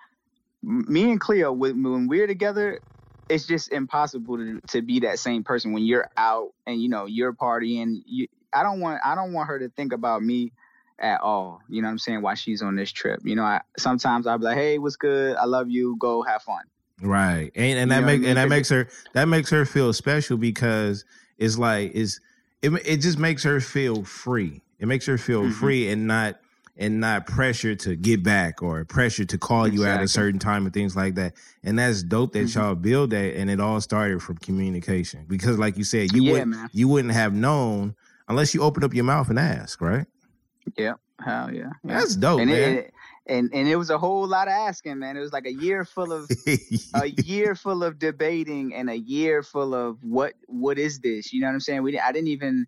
[0.62, 2.82] me and Cleo when when we're together,
[3.30, 7.06] it's just impossible to, to be that same person when you're out and you know
[7.06, 8.02] you're partying.
[8.06, 10.52] You, I don't want I don't want her to think about me
[11.00, 11.62] at all.
[11.70, 12.22] You know what I'm saying?
[12.22, 15.36] While she's on this trip, you know, I sometimes I'll be like, "Hey, what's good?
[15.36, 15.96] I love you.
[16.00, 16.64] Go have fun."
[17.02, 17.52] Right.
[17.56, 18.30] And and You that know what I make mean?
[18.30, 21.06] and that makes her that makes her feel special because
[21.38, 22.20] it's like it's
[22.62, 24.62] it it just makes her feel free.
[24.80, 25.54] It makes her feel Mhm.
[25.54, 26.40] free and not
[26.78, 30.66] and not pressure to get back or pressure to call you at a certain time
[30.66, 31.36] and things like that.
[31.64, 32.56] And that's dope that Mhm.
[32.56, 35.26] y'all build that and it all started from communication.
[35.28, 36.70] Because like you said, you Yeah, wouldn't man.
[36.74, 37.96] you wouldn't have known
[38.28, 40.06] unless you opened up your mouth and ask, right?
[40.78, 41.72] Yeah, hell yeah.
[41.84, 41.96] yeah.
[41.96, 42.76] That's dope, and man.
[42.78, 42.94] it,
[43.28, 45.18] and and it was a whole lot of asking, man.
[45.18, 46.30] It was like a year full of
[46.94, 51.34] a year full of debating and a year full of what what is this?
[51.34, 51.84] You know what I'm saying?
[51.84, 52.68] We I didn't even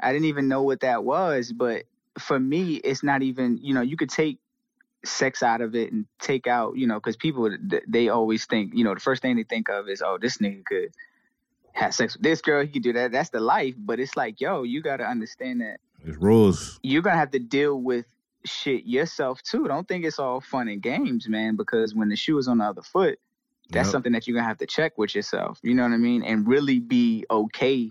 [0.00, 1.84] I didn't even know what that was, but
[2.18, 4.38] for me, it's not even you know you could take
[5.04, 7.50] sex out of it and take out you know because people
[7.88, 10.62] they always think you know the first thing they think of is oh this nigga
[10.64, 10.92] could
[11.72, 14.42] have sex with this girl he could do that that's the life but it's like
[14.42, 16.78] yo you got to understand that It's rules.
[16.82, 18.04] you're gonna have to deal with
[18.44, 19.66] shit yourself too.
[19.68, 22.64] Don't think it's all fun and games, man, because when the shoe is on the
[22.64, 23.18] other foot,
[23.70, 23.92] that's Yep.
[23.92, 25.58] something that you're gonna have to check with yourself.
[25.62, 26.22] You know what I mean?
[26.22, 27.90] And really be okay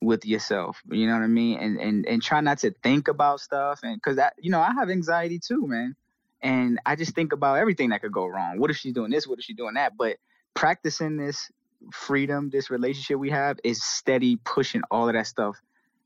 [0.00, 0.80] with yourself.
[0.90, 1.58] You know what I mean?
[1.58, 4.72] And and and try not to think about stuff and cause that you know, I
[4.72, 5.96] have anxiety too, man.
[6.42, 8.58] And I just think about everything that could go wrong.
[8.58, 9.26] What if she's doing this?
[9.26, 9.96] What if she's doing that?
[9.98, 10.16] But
[10.54, 11.50] practicing this
[11.92, 15.60] freedom, this relationship we have is steady pushing all of that stuff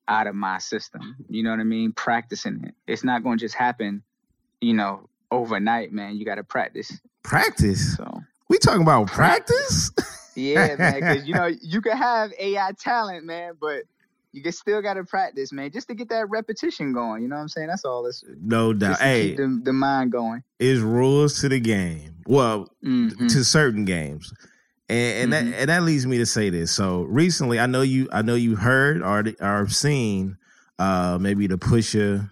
[0.09, 1.17] out of my system.
[1.29, 1.93] You know what I mean?
[1.93, 2.75] Practicing it.
[2.87, 4.03] It's not going to just happen,
[4.61, 6.17] you know, overnight, man.
[6.17, 7.01] You got to practice.
[7.23, 7.97] Practice.
[7.97, 9.91] So, We talking about practice?
[10.37, 13.83] yeah, man, because, you know, you can have AI talent, man, but
[14.33, 17.23] you can still got to practice, man, just to get that repetition going.
[17.23, 17.69] You know what I'm saying?
[17.69, 18.05] That's all.
[18.07, 18.99] It's no doubt.
[19.01, 20.43] Hey, keep the, the mind going.
[20.59, 22.17] is rules to the game.
[22.27, 23.29] Well, Mhm.
[23.29, 24.33] to certain games.
[24.89, 25.53] And, and Mhm.
[25.53, 26.71] that and that leads me to say this.
[26.73, 30.37] So recently, I know you, I know you heard or or seen,
[30.79, 32.29] uh, maybe the Pusha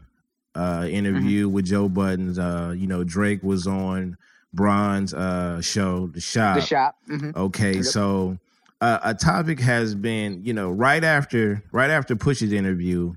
[0.54, 1.54] uh, interview Mm-hmm.
[1.54, 2.38] with Joe Buttons.
[2.38, 4.16] Uh, you know, Drake was on
[4.54, 6.56] Bron's uh, show, The Shop.
[6.56, 6.96] The shop.
[7.06, 7.84] hmm Okay, Yep.
[7.84, 8.38] so
[8.80, 13.14] uh, a topic has been, you know, right after right after Push's interview,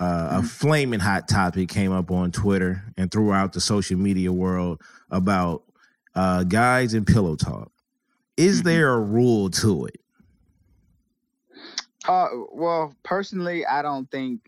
[0.00, 0.38] uh, Mm-hmm.
[0.38, 5.64] a flaming hot topic came up on Twitter and throughout the social media world about
[6.14, 7.72] uh, guys and pillow talk.
[8.36, 8.62] Is Mm-hmm.
[8.62, 10.00] there a rule to it?
[12.06, 14.47] Uh, well, personally, I don't think.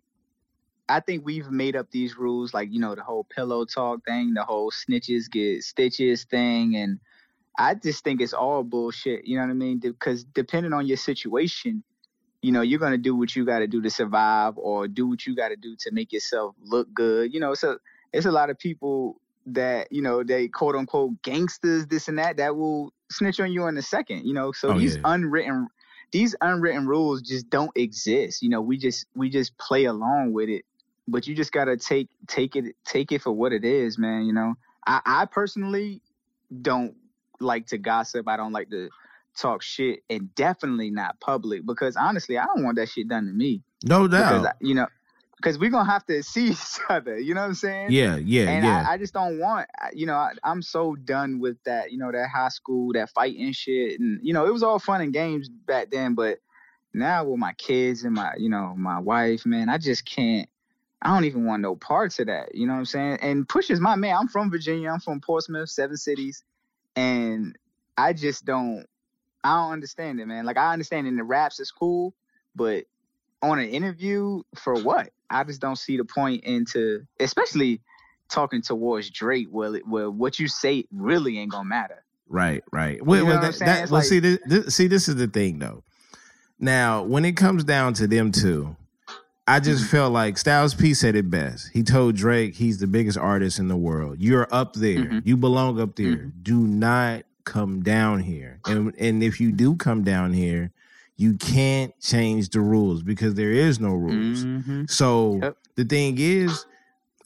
[0.90, 4.34] I think we've made up these rules, like you know, the whole pillow talk thing,
[4.34, 6.98] the whole snitches get stitches thing, and
[7.58, 9.24] I just think it's all bullshit.
[9.26, 9.78] You know what I mean?
[9.78, 11.82] Because depending on your situation,
[12.42, 15.26] you know, you're gonna do what you got to do to survive, or do what
[15.26, 17.32] you got to do to make yourself look good.
[17.32, 17.78] You know, so
[18.12, 22.36] it's a lot of people that you know they quote unquote gangsters, this and that,
[22.38, 24.26] that will snitch on you in a second.
[24.26, 25.02] You know, so Oh, these yeah.
[25.04, 25.68] unwritten
[26.12, 28.42] these unwritten rules just don't exist.
[28.42, 30.64] You know, we just we just play along with it.
[31.10, 34.24] But you just gotta take take it take it for what it is, man.
[34.24, 34.54] You know,
[34.86, 36.02] I, I personally
[36.62, 36.94] don't
[37.40, 38.28] like to gossip.
[38.28, 38.88] I don't like to
[39.36, 43.32] talk shit, and definitely not public because honestly, I don't want that shit done to
[43.32, 43.62] me.
[43.84, 44.46] No Because doubt.
[44.46, 44.86] I, you know,
[45.36, 47.18] because we're gonna have to see each other.
[47.18, 47.92] You know what I'm saying?
[47.92, 48.84] yeah, yeah, and yeah.
[48.86, 52.12] I, I just don't want, you know, I, I'm so done with that, you know,
[52.12, 55.48] that high school, that fighting shit, and you know, it was all fun and games
[55.48, 56.38] back then, but
[56.92, 60.48] now with my kids and my, you know, my wife, man, I just can't.
[61.02, 62.54] I don't even want no parts of that.
[62.54, 63.18] You know what I'm saying?
[63.22, 64.16] And Push is my man.
[64.16, 64.90] I'm from Virginia.
[64.90, 66.44] I'm from Portsmouth, Seven Cities,
[66.96, 67.56] and
[67.96, 68.86] I just don't.
[69.42, 70.44] I don't understand it, man.
[70.44, 72.14] Like I understand in the raps it's cool,
[72.54, 72.84] but
[73.42, 75.10] on an interview for what?
[75.30, 77.80] I just don't see the point into, especially
[78.28, 79.48] talking towards Drake.
[79.50, 82.04] Well, it, well, what you say really ain't gonna matter.
[82.28, 83.04] Right, right.
[83.04, 85.16] Well, know well, what I'm that, that- well like- see, this, this, see, this is
[85.16, 85.82] the thing, though.
[86.58, 88.76] Now, when it comes down to them two,
[89.50, 89.90] I just Mm-hmm.
[89.96, 91.70] felt like Styles P said it best.
[91.72, 94.16] He told Drake he's the biggest artist in the world.
[94.20, 94.98] You're up there.
[95.04, 95.22] Mhm.
[95.24, 96.16] You belong up there.
[96.16, 96.28] Mm-hmm.
[96.42, 98.60] Do not come down here.
[98.66, 100.70] And and if you do come down here,
[101.16, 104.44] you can't change the rules because there is no rules.
[104.44, 104.88] Mhm.
[104.88, 105.56] So Yep.
[105.76, 106.64] the thing is,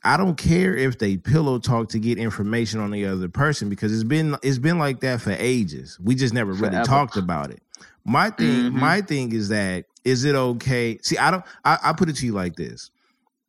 [0.03, 3.93] I don't care if they pillow talk to get information on the other person because
[3.93, 5.99] it's been it's been like that for ages.
[6.03, 7.63] We just never really talked about it.
[8.05, 10.99] My thing, my thing is that is it okay?
[11.03, 11.45] See, I don't.
[11.65, 12.91] I, I put it to you like this: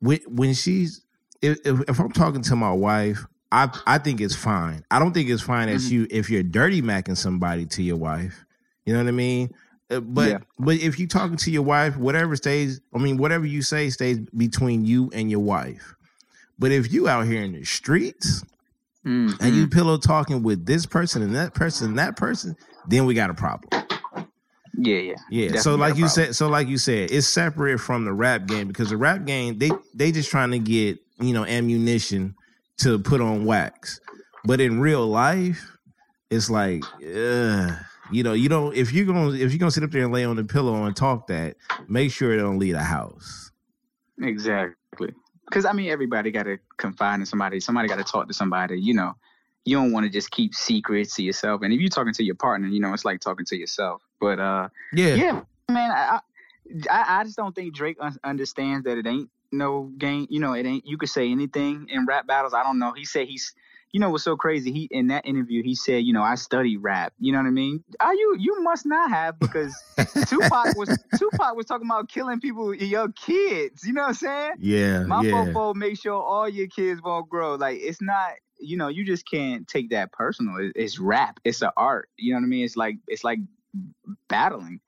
[0.00, 1.02] when when she's
[1.42, 4.84] if, if if I'm talking to my wife, I I think it's fine.
[4.90, 5.90] I don't think it's fine as Mhm.
[5.90, 8.44] you if you're dirty macking somebody to your wife.
[8.84, 9.50] You know what I mean?
[9.90, 10.38] Uh, But Yeah.
[10.58, 14.18] but if you're talking to your wife, whatever stays, I mean, whatever you say stays
[14.36, 15.94] between you and your wife.
[16.58, 18.42] But if you out here in the streets
[19.04, 19.36] Mhm.
[19.40, 22.56] and you pillow talking with this person and that person and that person,
[22.88, 23.68] then we got a problem.
[24.78, 25.60] Yeah, yeah, Yeah.
[25.60, 28.90] So like you said, so like you said, it's separate from the rap game because
[28.90, 32.34] the rap game they they just trying to get you know ammunition
[32.78, 34.00] to put on wax,
[34.44, 35.76] but in real life,
[36.30, 37.72] it's like, ugh,
[38.10, 40.24] you know, you don't if you're gonna if you're gonna sit up there and lay
[40.24, 41.56] on the pillow and talk that,
[41.88, 43.50] make sure it don't leave the house.
[44.20, 45.12] exactly.
[45.48, 47.60] Because I mean, everybody got to confide in somebody.
[47.60, 48.80] Somebody got to talk to somebody.
[48.80, 49.14] You know,
[49.64, 51.62] you don't want to just keep secrets to yourself.
[51.62, 54.02] And if you're talking to your partner, you know, it's like talking to yourself.
[54.20, 55.14] But uh, Yeah.
[55.14, 56.20] yeah, man, I,
[56.90, 60.26] I I just don't think Drake un- understands that it ain't no game.
[60.30, 60.86] You know, it ain't.
[60.86, 62.54] You could say anything in rap battles.
[62.54, 62.92] I don't know.
[62.92, 63.54] He said he's.
[63.92, 64.72] You know what's so crazy?
[64.72, 67.14] He in that interview he said, you know, I study rap.
[67.18, 67.82] You know what I mean?
[68.00, 69.74] Are you you must not have because
[70.26, 73.84] Tupac was Tupac was talking about killing people, your kids.
[73.86, 74.52] You know what I'm saying?
[74.58, 75.04] Yeah.
[75.04, 75.30] My yeah.
[75.30, 77.54] fofo make sure all your kids won't grow.
[77.54, 80.56] Like it's not, you know, you just can't take that personal.
[80.74, 81.40] It's rap.
[81.44, 82.10] It's an art.
[82.18, 82.64] You know what I mean?
[82.64, 83.38] It's like it's like
[84.28, 84.80] battling.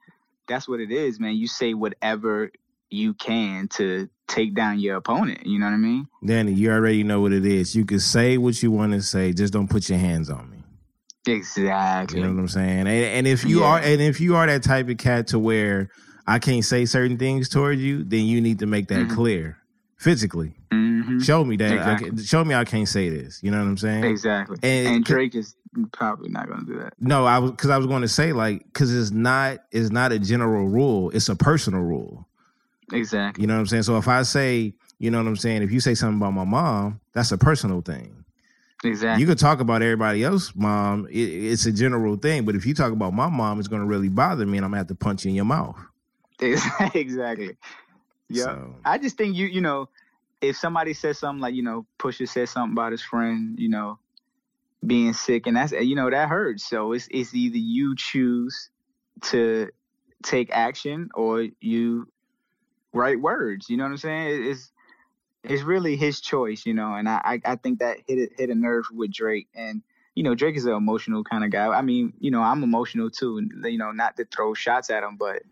[0.48, 1.36] That's what it is, man.
[1.36, 2.50] You say whatever
[2.90, 5.44] you can to take down your opponent.
[5.46, 6.08] You know what I mean?
[6.24, 7.74] Danny, you already know what it is.
[7.76, 10.62] You can say what you want to say, just don't put your hands on me.
[11.26, 12.20] Exactly.
[12.20, 12.80] You know what I'm saying?
[12.80, 13.66] And, and if you Yeah.
[13.66, 15.90] are and if you are that type of cat to where
[16.26, 19.14] I can't say certain things towards you, then you need to make that Mhm.
[19.14, 19.58] clear
[19.98, 20.54] physically.
[20.72, 21.22] Mhm.
[21.22, 21.72] Show me that.
[21.72, 22.08] Exactly.
[22.10, 23.40] can- show me I can't say this.
[23.42, 24.04] You know what I'm saying?
[24.04, 24.56] Exactly.
[24.62, 25.54] And- And, Drake is
[25.92, 26.94] probably not going to do that.
[26.98, 30.12] No, I was because I was going to say like because it's not it's not
[30.12, 31.10] a general rule.
[31.10, 32.26] It's a personal rule.
[32.92, 33.42] Exactly.
[33.42, 33.82] You know what I'm saying?
[33.82, 36.44] So if I say, you know what I'm saying, if you say something about my
[36.44, 38.24] mom, that's a personal thing.
[38.84, 39.20] Exactly.
[39.20, 41.06] You could talk about everybody else, mom.
[41.10, 43.88] It, it's a general thing, but if you talk about my mom, it's going to
[43.88, 45.76] really bother me, and I'm gonna have to punch you in your mouth.
[46.40, 47.56] exactly.
[48.28, 48.44] Yeah.
[48.44, 49.88] So, I just think you, you know,
[50.40, 53.98] if somebody says something like, you know, Pusha said something about his friend, you know,
[54.86, 56.68] being sick, and that's, you know, that hurts.
[56.68, 58.70] So it's it's either you choose
[59.22, 59.68] to
[60.22, 62.08] take action or you
[62.92, 63.68] write words.
[63.68, 64.28] You know what I'm saying?
[64.28, 64.72] It- It's
[65.44, 66.94] it's really his choice, you know.
[66.94, 69.82] And I I, think that hit hit a nerve with Drake and.
[70.14, 71.68] You know, Drake is an emotional kind of guy.
[71.68, 75.16] I mean, you know, I'm emotional too, you know, not to throw shots at him,
[75.16, 75.42] but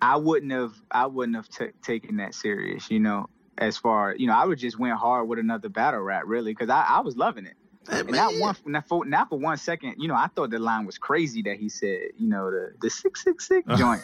[0.00, 3.28] I wouldn't have I wouldn't have t- taken that serious, you know.
[3.58, 6.70] As far you know, I would just went hard with another battle rap, really, because
[6.70, 7.54] I, I was loving it.
[7.90, 10.86] And not one not for not for one second, you know, I thought the line
[10.86, 14.02] was crazy that he said, you know, the the six six six joint.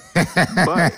[0.64, 0.94] but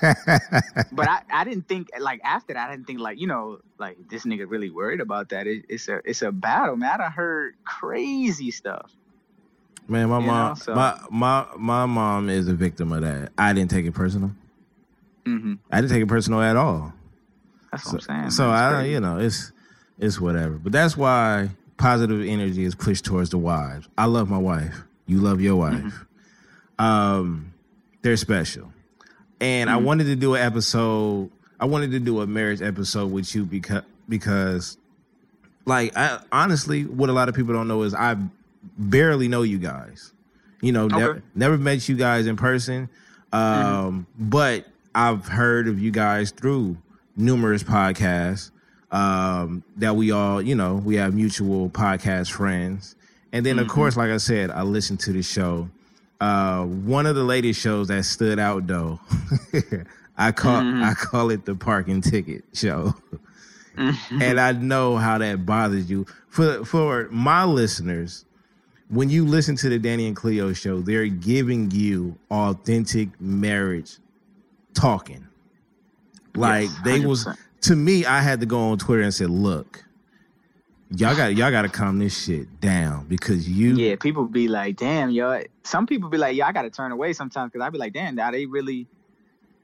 [0.93, 3.97] but I, I didn't think like after that I didn't think like, you know, like
[4.09, 5.47] this nigga really worried about that.
[5.47, 6.93] It, it's a it's a battle, man.
[6.95, 8.91] I done heard crazy stuff.
[9.87, 13.31] Man, my You mom, know, so- my my my mom is a victim of that.
[13.37, 14.31] I didn't take it personal.
[15.27, 16.93] hmm I didn't take it personal at all.
[17.71, 18.31] That's So, what I'm saying.
[18.31, 18.93] so I, crazy.
[18.93, 19.53] you know, it's
[19.99, 20.55] it's whatever.
[20.55, 23.89] But that's why positive energy is pushed towards the wives.
[23.99, 24.83] I love my wife.
[25.07, 25.75] You love your wife.
[25.83, 26.85] Mm-hmm.
[26.85, 27.53] Um,
[28.03, 28.73] they're special,
[29.41, 29.85] and I Mm-hmm.
[29.85, 31.31] wanted to do an episode.
[31.59, 34.79] I wanted to do a marriage episode with you because because,
[35.67, 38.17] like, I, honestly, what a lot of people don't know is I
[38.79, 40.13] barely know you guys.
[40.63, 41.21] You know, never, Okay.
[41.35, 42.89] never met you guys in person,
[43.33, 46.77] um, but I've heard of you guys through
[47.17, 48.51] numerous podcasts
[48.93, 52.97] um, that we all, you know, we have mutual podcast friends.
[53.33, 55.69] And then, of course, like I said, I listened to the show.
[56.21, 59.01] Uh, one of the latest shows that stood out, though,
[60.19, 62.95] I call I call it the parking ticket show,
[63.77, 66.07] and I know how that bothers you.
[66.29, 68.25] For for my listeners,
[68.89, 73.97] when you listen to the Danny and Cleo show, they're giving you authentic marriage
[74.75, 75.27] talking.
[76.35, 77.37] Like Yes, they was 100%.
[77.63, 79.85] To me, I had to go on Twitter and say, "Look,
[80.97, 84.77] y'all got y'all got to calm this shit down because you Yeah, people be like,
[84.77, 85.43] damn, yo.
[85.65, 88.19] Some people be like, yeah, I gotta turn away sometimes because I be like, damn,
[88.19, 88.87] are they really,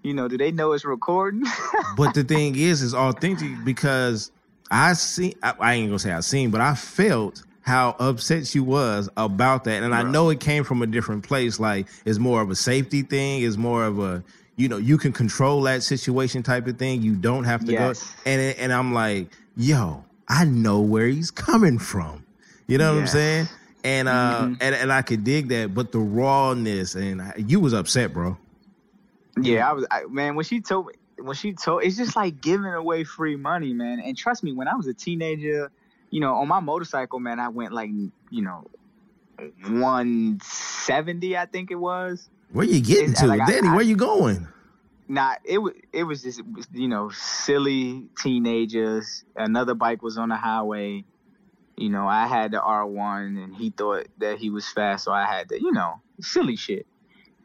[0.02, 1.44] you know, do they know it's recording?
[1.96, 4.30] but the thing is, is authentic because
[4.70, 5.34] I see.
[5.42, 9.64] I, I ain't gonna say I seen, but I felt how upset she was about
[9.64, 11.58] that, and I know it came from a different place.
[11.58, 13.42] Like it's more of a safety thing.
[13.42, 14.22] It's more of a
[14.56, 17.02] you know you can control that situation type of thing.
[17.02, 18.02] You don't have to Yes.
[18.02, 18.30] go.
[18.30, 22.24] And and I'm like, yo, I know where he's coming from.
[22.66, 23.48] You know what I'm saying?
[23.84, 24.56] And uh, Mhm.
[24.60, 28.36] and and I could dig that, but the rawness and you was upset, bro.
[29.40, 30.34] yeah, I was, I, man.
[30.34, 34.00] When she told me, when she told, it's just like giving away free money, man.
[34.00, 35.70] And trust me, when I was a teenager,
[36.10, 37.90] you know, on my motorcycle, man, I went like,
[38.30, 38.64] you know,
[39.68, 42.28] 170, I think it was.
[42.52, 43.68] Where you getting to, like, Danny?
[43.68, 44.48] I- where you going?
[45.08, 49.24] Nah, it was it was just you know silly teenagers.
[49.36, 51.04] Another bike was on the highway.
[51.76, 55.12] You know, I had the R one, and he thought that he was fast, so
[55.12, 56.86] I had to you know silly shit.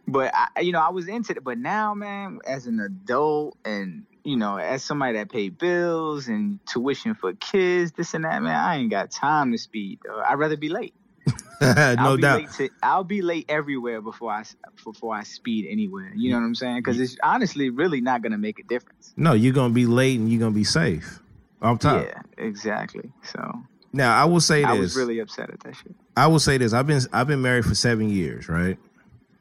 [0.08, 1.44] But I, you know, I was into it.
[1.44, 6.60] But now, man, as an adult, and you know, as somebody that paid bills and
[6.66, 10.00] tuition for kids, this and that, man, I ain't got time to speed.
[10.28, 10.96] I'd rather be late.
[11.62, 12.40] no I'll be doubt.
[12.40, 14.44] Late to, I'll be late everywhere before I
[14.84, 16.12] before I speed anywhere.
[16.16, 16.78] You know what I'm saying?
[16.78, 19.14] Because it's honestly really not gonna make a difference.
[19.16, 21.20] No, you're gonna be late and you're gonna be safe.
[21.62, 22.04] I'm top.
[22.04, 23.12] Yeah, exactly.
[23.24, 24.70] So Now I will say this.
[24.70, 25.94] I was really upset at that shit.
[26.18, 26.74] I will say this.
[26.74, 28.78] I've been I've been married for seven years, right?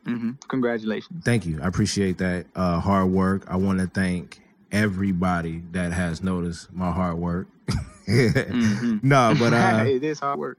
[0.06, 0.32] Mm-hmm.
[0.48, 1.24] Congratulations.
[1.24, 1.60] Thank you.
[1.62, 3.44] I appreciate that uh, hard work.
[3.48, 4.40] I want to thank
[4.72, 7.48] everybody that has noticed my hard work.
[8.08, 9.04] Mhm.
[9.04, 10.58] No, but uh, it is hard work.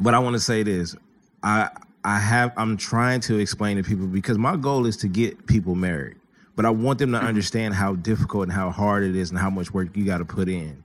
[0.00, 0.96] But I want to say this.
[1.42, 1.70] I
[2.04, 5.74] I have I'm trying to explain to people because my goal is to get people
[5.74, 6.16] married,
[6.56, 7.26] but I want them to mm-hmm.
[7.26, 10.24] understand how difficult and how hard it is and how much work you got to
[10.24, 10.82] put in.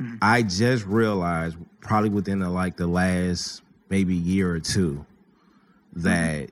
[0.00, 0.16] Mm-hmm.
[0.22, 5.04] I just realized probably within the, like the last maybe year or two
[5.94, 6.02] mm-hmm.
[6.02, 6.50] that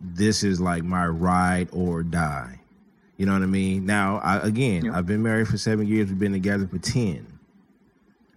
[0.00, 2.60] this is like my ride or die.
[3.16, 3.86] You know what I mean?
[3.86, 4.96] Now, I, again, Yeah.
[4.96, 6.08] I've been married for seven years.
[6.08, 7.26] We've been together for ten.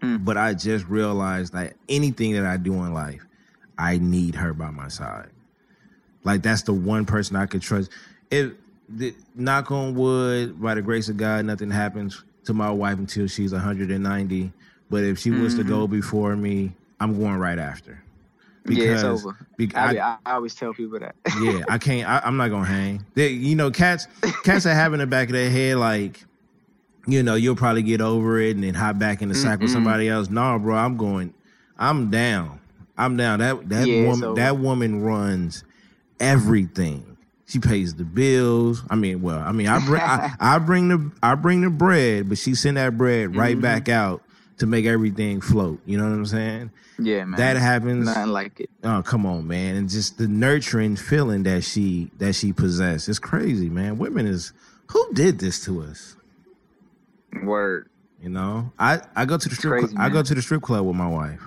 [0.01, 0.25] Mm.
[0.25, 3.25] But I just realized that anything that I do in life,
[3.77, 5.29] I need her by my side.
[6.23, 7.91] Like that's the one person I could trust.
[8.31, 8.53] If
[8.89, 13.27] the, knock on wood, by the grace of God, nothing happens to my wife until
[13.27, 14.51] she's 190.
[14.89, 18.01] But if she was to go before me, I'm going right after.
[18.65, 18.81] Mm-hmm.
[18.81, 19.37] yeah, it's over.
[19.57, 21.15] bec- I, I- always tell people that.
[21.39, 22.07] yeah, I can't.
[22.09, 23.05] I, I'm not gonna hang.
[23.13, 24.07] They, you know, cats.
[24.43, 26.23] Cats have in the back of their head like,
[27.07, 29.69] you know, you'll probably get over it and then hop back in the sack with
[29.69, 29.73] Mm-mm.
[29.73, 30.29] somebody else.
[30.29, 31.33] No, bro, I'm going.
[31.77, 32.59] I'm down.
[32.97, 33.39] I'm down.
[33.39, 34.23] That that Yeah, woman.
[34.23, 34.35] over.
[34.39, 35.63] That woman runs
[36.19, 37.17] everything.
[37.47, 38.81] She pays the bills.
[38.89, 42.27] I mean, well, I mean, I bring I, I bring the I bring the bread,
[42.29, 43.61] but she send that bread right Mhm.
[43.61, 44.21] back out
[44.57, 45.79] to make everything float.
[45.85, 46.71] You know what I'm saying?
[46.97, 47.37] yeah, man.
[47.37, 48.05] That happens.
[48.07, 48.69] Nothing like it.
[48.83, 49.75] Oh, come on, man.
[49.75, 53.09] And just the nurturing feeling that she that she possessed.
[53.09, 53.97] It's crazy, man.
[53.99, 54.53] Women is
[54.87, 56.14] who did this to us?
[57.43, 57.89] Word.
[58.21, 59.71] You know, I I go to the strip.
[59.71, 61.41] crazy, cl- I go to the strip club with my wife.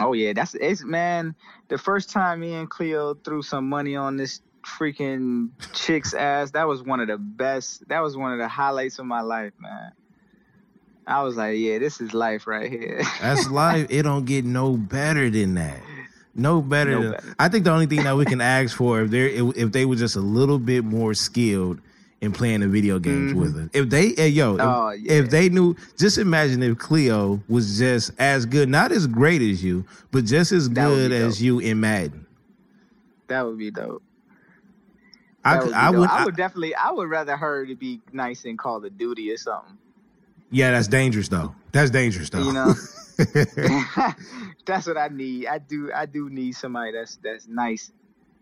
[0.00, 1.34] Oh yeah, that's it's man.
[1.68, 6.66] The first time me and Cleo threw some money on this freaking chick's ass, that
[6.66, 7.86] was one of the best.
[7.88, 9.92] That was one of the highlights of my life, man.
[11.06, 13.02] I was like, yeah, this is life right here.
[13.20, 13.88] That's life.
[13.90, 15.80] It don't get no better than that.
[16.34, 17.12] No better No than.
[17.12, 17.34] better.
[17.38, 19.96] I think the only thing that we can ask for if they if they were
[19.96, 21.80] just a little bit more skilled
[22.22, 23.68] in playing the video games with us.
[23.74, 24.68] If they, hey, yo, if, Mm-hmm.
[24.68, 25.12] Oh, yeah.
[25.12, 29.62] if they knew, just imagine if Cleo was just as good, not as great as
[29.62, 32.24] you, but just as That good as you in Madden.
[33.26, 34.02] that would be dope.
[35.44, 36.72] I, would I would, I would definitely.
[36.76, 39.76] I would rather her to be nice in Call of Duty or something.
[40.52, 41.52] yeah, that's dangerous though.
[41.72, 42.44] That's dangerous though.
[42.44, 42.74] You know.
[44.64, 45.48] that's what I need.
[45.48, 45.90] I do.
[45.92, 47.90] I do need somebody that's that's nice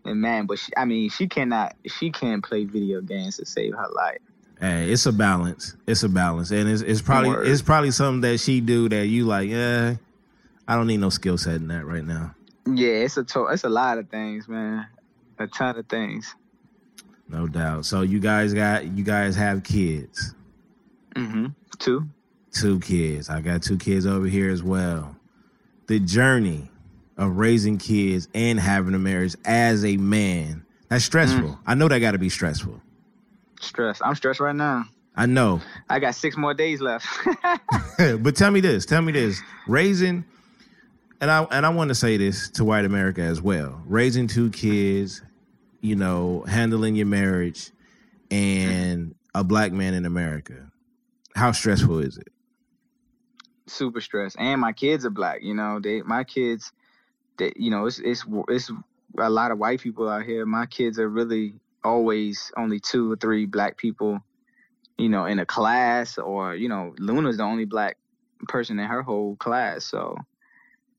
[0.05, 0.45] and man.
[0.45, 1.75] But she, I mean, she cannot.
[1.87, 4.19] She can't play video games to save her life.
[4.59, 5.75] Hey, it's a balance.
[5.87, 7.47] It's a balance, and it's it's probably Word.
[7.47, 9.49] it's probably something that she do that you like.
[9.49, 9.95] Yeah,
[10.67, 12.35] I don't need no skill set in that right now.
[12.67, 14.85] Yeah, it's a to- it's a lot of things, man.
[15.39, 16.35] A ton of things.
[17.27, 17.85] No doubt.
[17.85, 20.35] So you guys got you guys have kids,
[21.15, 21.47] Mm-hmm.
[21.79, 22.07] Two.
[22.51, 23.29] two kids.
[23.29, 25.15] I got two kids over here as well.
[25.87, 26.69] The journey
[27.17, 31.41] of raising kids and having a marriage as a man that's stressful.
[31.41, 31.57] Mm.
[31.65, 32.81] I know that got to be stressful.
[33.61, 34.01] Stress.
[34.03, 34.85] I'm stressed right now.
[35.15, 35.61] I know.
[35.89, 37.07] I got six more days left.
[38.19, 39.41] but tell me this, tell me this.
[39.67, 40.25] Raising
[41.21, 43.81] and I and I want to say this to white America as well.
[43.85, 45.21] Raising two kids,
[45.79, 47.71] you know, handling your marriage
[48.29, 50.69] and a black man in America.
[51.35, 52.27] How stressful is it?
[53.67, 54.35] Super stressed.
[54.39, 55.41] And my kids are black.
[55.43, 56.73] You know, they my kids.
[57.37, 58.71] They, you know, it's it's it's
[59.17, 60.45] a lot of white people out here.
[60.45, 64.19] My kids are really always only two or three black people.
[64.97, 67.97] You know, in a class, or you know, Luna's the only black
[68.47, 69.85] person in her whole class.
[69.85, 70.15] So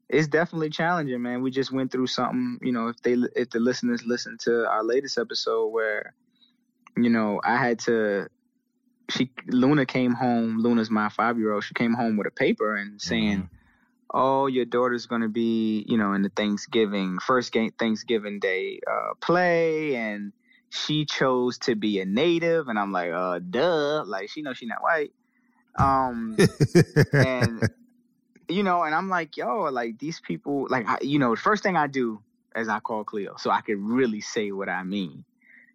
[0.08, 1.42] it's definitely challenging, man.
[1.42, 2.58] We just went through something.
[2.62, 6.14] You know, if they if the listeners listen to our latest episode where,
[6.96, 8.28] you know, I had to.
[9.10, 10.58] She Luna came home.
[10.58, 11.64] Luna's my five year old.
[11.64, 13.54] She came home with a paper and saying, mm-hmm.
[14.12, 19.14] "Oh, your daughter's gonna be, you know, in the Thanksgiving first game Thanksgiving Day uh,
[19.20, 20.32] play, and
[20.70, 24.04] she chose to be a native." And I'm like, "Uh, duh!
[24.04, 25.12] Like she knows she's not white."
[25.78, 26.36] Um,
[27.12, 27.68] and
[28.48, 31.62] you know, and I'm like, yo, like these people, like, I, you know, the first
[31.62, 32.20] thing I do
[32.54, 35.24] is I call Cleo so I can really say what I mean.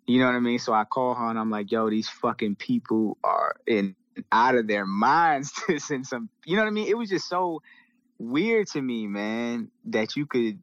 [0.05, 0.59] You know what I mean?
[0.59, 3.95] So I call her and I'm like, yo, these fucking people are in
[4.31, 6.29] out of their minds to send some.
[6.45, 6.87] You know what I mean?
[6.87, 7.61] It was just so
[8.19, 10.59] weird to me, man, that you could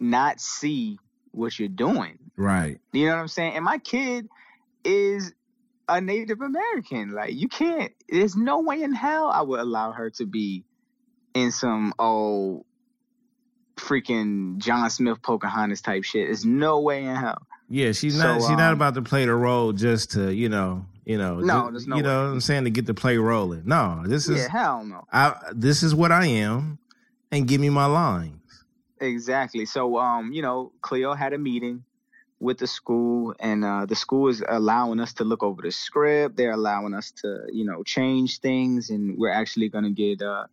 [0.00, 0.98] not see
[1.32, 2.18] what you're doing.
[2.36, 2.78] right.
[2.92, 3.54] You know what I'm saying?
[3.54, 4.26] And my kid
[4.84, 5.32] is
[5.88, 7.10] a Native American.
[7.12, 7.92] Like you can't.
[8.08, 10.64] There's no way in hell I would allow her to be
[11.34, 12.64] in some old
[13.76, 16.26] freaking John Smith Pocahontas type shit.
[16.28, 17.38] There's no way in hell.
[17.68, 20.48] Yeah, she's So, not she's not um, about to play the role just to, you
[20.48, 22.24] know, you know, No, ju- there's no you know way.
[22.28, 23.62] what I'm saying to get the play rolling.
[23.66, 25.04] No, this is Yeah, hell no.
[25.12, 26.78] I this is what I am
[27.36, 28.64] and give me my lines.
[29.00, 29.66] Exactly.
[29.66, 31.84] So, um, you know, Cleo had a meeting
[32.40, 36.36] with the school, and uh, the school is allowing us to look over the script.
[36.36, 40.46] They're allowing us to, you know, change things, and we're actually going to get, uh,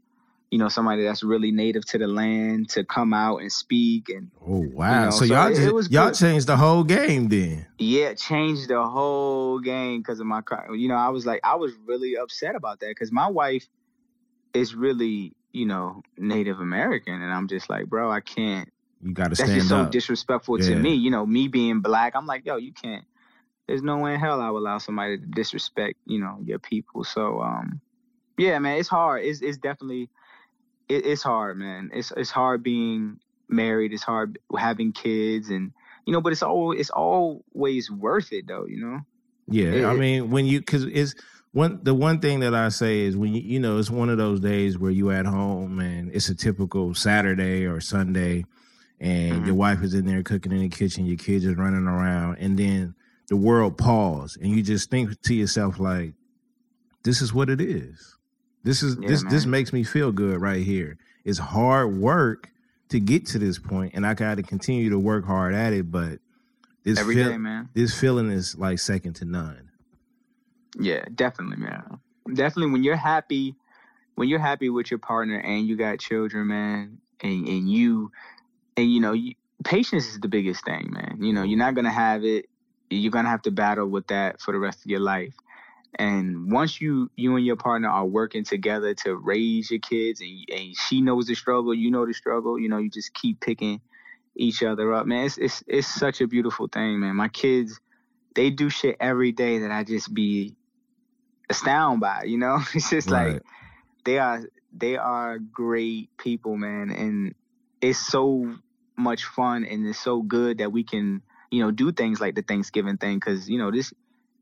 [0.51, 4.29] you know, somebody that's really native to the land to come out and speak, and
[4.45, 5.05] Oh wow.
[5.05, 6.15] know, so, so y'all it- just, it was y'all good.
[6.15, 7.65] changed the whole game then.
[7.79, 10.67] yeah, changed the whole game because of my car.
[10.75, 13.67] You know, I was like, I was really upset about that because my wife
[14.53, 18.70] is really, you know, Native American, and I'm just like, bro, I can't.
[19.01, 19.49] You got to stand.
[19.49, 19.91] that's just so up.
[19.91, 20.70] disrespectful Yeah.
[20.70, 20.95] to me.
[20.95, 23.06] You know, me being black, I'm like, yo, you can't.
[23.68, 27.04] There's no way in hell I would allow somebody to disrespect, you know, your people.
[27.04, 27.80] So, um,
[28.38, 29.24] yeah, man, it's hard.
[29.24, 30.10] It's it's definitely,
[30.89, 31.91] it, it's hard, man.
[31.93, 33.93] It's it's hard being married.
[33.93, 35.72] It's hard having kids, and
[36.06, 38.66] you know, but it's all it's always worth it, though.
[38.66, 38.99] You know.
[39.47, 41.16] Yeah, I mean, when you because it's
[41.54, 44.18] one the one thing that I say is when you you know it's one of
[44.18, 48.45] those days where you at home and it's a typical Saturday or Sunday,
[48.99, 49.45] and Mhm.
[49.47, 52.58] your wife is in there cooking in the kitchen, your kids is running around, and
[52.60, 52.95] then
[53.30, 56.14] the world pause, and you just think to yourself like,
[57.04, 58.18] "This is what it is.
[58.64, 60.97] This is Yeah, this this makes me feel good right here.
[61.24, 62.49] It's hard work
[62.89, 65.91] to get to this point, and I got to continue to work hard at it,
[65.91, 66.20] but."
[66.84, 67.70] This Every feel- day, man.
[67.74, 69.70] this feeling is like second to none.
[70.80, 71.99] Yeah, definitely, man.
[72.34, 73.55] Definitely when you're happy,
[74.15, 78.11] when you're happy with your partner and you got children, man, and, and you
[78.78, 81.17] and you know, you, patience is the biggest thing, man.
[81.21, 82.47] You know, you're not gonna have it.
[82.89, 85.36] You're gonna have to battle with that for the rest of your life.
[85.99, 90.45] And once you you and your partner are working together to raise your kids, and,
[90.51, 92.59] and she knows the struggle, you know the struggle.
[92.59, 93.82] You know, you just keep picking
[94.36, 95.26] each other up, man.
[95.26, 97.15] It's it's it's such a beautiful thing, man.
[97.15, 97.80] My kids,
[98.36, 100.55] they do shit every day that I just be
[101.49, 102.23] astounded by.
[102.23, 103.33] You know, it's just Right.
[103.33, 103.43] like
[104.05, 104.41] they are
[104.75, 107.35] they are great people, man, and
[107.81, 108.55] it's so
[108.95, 112.43] much fun and it's so good that we can you know do things like the
[112.43, 113.91] Thanksgiving thing because you know this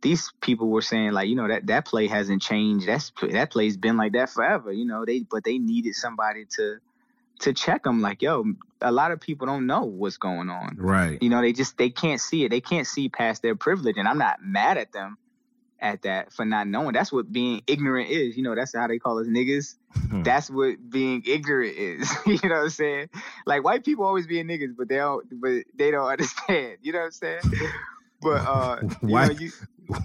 [0.01, 3.77] these people were saying like you know that that play hasn't changed that's that play's
[3.77, 6.77] been like that forever you know they but they needed somebody to
[7.39, 8.43] to check them like yo
[8.81, 11.17] a lot of people don't know what's going on Right.
[11.21, 14.07] you know they just they can't see it they can't see past their privilege and
[14.07, 15.17] i'm not mad at them
[15.81, 18.99] at that for not knowing that's what being ignorant is you know that's how they
[18.99, 19.75] call us niggas
[20.09, 20.23] Hmm.
[20.23, 23.09] that's what being ignorant is you know what i'm saying
[23.45, 26.99] like white people always being niggas but they don't but they don't understand you know
[26.99, 27.41] what i'm saying
[28.21, 29.51] but uh you know, White you,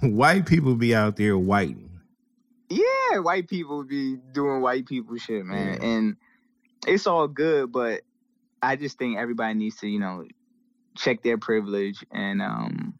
[0.01, 1.89] white people be out there whiting.
[2.69, 5.77] yeah, white people be doing white people shit, man.
[5.79, 5.87] Yeah.
[5.87, 6.17] And
[6.85, 8.01] it's all good, but
[8.61, 10.25] I just think everybody needs to, you know,
[10.97, 12.96] check their privilege and um,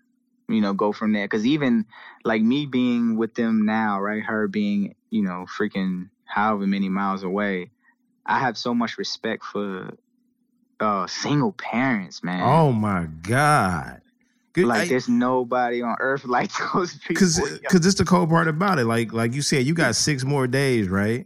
[0.48, 1.28] you know, go from there.
[1.28, 1.86] Cause even
[2.24, 4.24] like me being with them now, right?
[4.24, 7.72] Her being, you know, freaking however many miles away,
[8.26, 9.92] I have so much respect for
[10.80, 12.44] uh single parents, man.
[12.44, 14.02] Oh my god.
[14.54, 14.66] Good.
[14.68, 17.16] like I- there's nobody on earth like those people.
[17.16, 17.58] Cause, yo.
[17.70, 18.86] cause it's the cold part about it.
[18.86, 21.26] Like, like you said, you got six more days, right?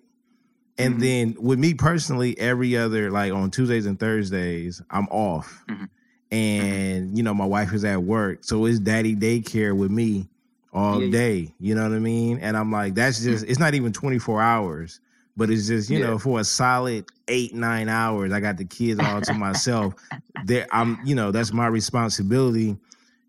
[0.77, 0.99] And Mhm.
[1.01, 5.89] then with me personally, every other like on Tuesdays and Thursdays, I'm off, Mhm.
[6.31, 6.65] Mm-hmm.
[6.73, 10.29] and you know my wife is at work, so it's daddy daycare with me
[10.73, 11.11] all Yeah, yeah.
[11.11, 11.53] day.
[11.59, 12.39] You know what I mean?
[12.39, 13.23] And I'm like, that's mm.
[13.23, 15.01] just it's not even 24 hours,
[15.35, 16.07] but it's just you Yeah.
[16.07, 19.93] know for a solid eight nine hours, I got the kids all to myself.
[20.43, 22.75] There, I'm you know that's my responsibility.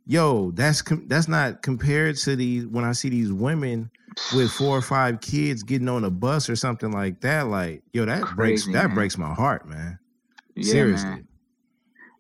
[0.07, 3.91] Yo, that's com- that's not compared to the when I see these women
[4.35, 7.49] with four or five kids getting on a bus or something like that.
[7.49, 9.99] Like, yo, that breaks Crazy, that breaks my heart, man.
[10.55, 11.11] Yeah, Seriously.
[11.11, 11.29] man.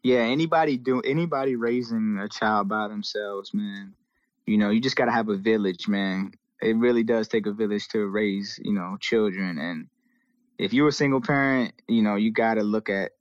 [0.03, 3.95] Yeah, anybody do anybody raising a child by themselves, man.
[4.47, 6.33] You know, you just gotta have a village, man.
[6.61, 9.59] It really does take a village to raise, you know, children.
[9.59, 9.89] And
[10.59, 13.13] if you're a single parent, you know, you gotta look at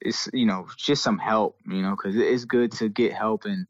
[0.00, 3.66] it's, you know, just some help, you know, because it's good to get help and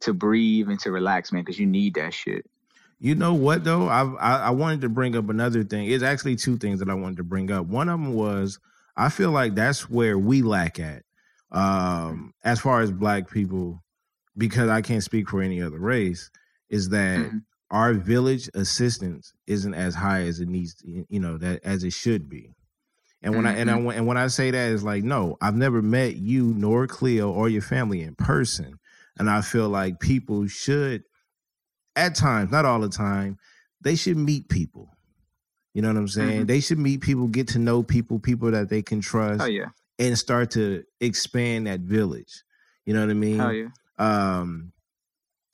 [0.00, 2.46] to breathe and to relax, man, because you need that shit.
[3.00, 3.88] You know what though?
[3.88, 5.90] I've, I I wanted to bring up another thing.
[5.90, 7.66] It's actually two things that I wanted to bring up.
[7.66, 8.58] One of them was
[8.96, 11.02] I feel like that's where we lack at,
[11.54, 13.82] um, as far as black people,
[14.36, 16.30] because I can't speak for any other race.
[16.68, 17.42] Is that Mhm.
[17.70, 21.92] our village assistance isn't as high as it needs, to, you know, that as it
[21.92, 22.54] should be.
[23.22, 25.80] And when I and I and when I say that is like, no, I've never
[25.80, 28.78] met you nor Cleo or your family in person,
[29.18, 31.04] and I feel like people should,
[31.96, 33.38] at times, not all the time,
[33.80, 34.90] they should meet people.
[35.72, 36.42] You know what I'm saying?
[36.42, 36.46] Mhm.
[36.48, 39.70] They should meet people, get to know people, people that they can trust, Oh yeah.
[39.98, 42.42] And start to expand that village.
[42.86, 43.40] You know what I mean?
[43.40, 43.68] Oh yeah.
[43.98, 44.72] um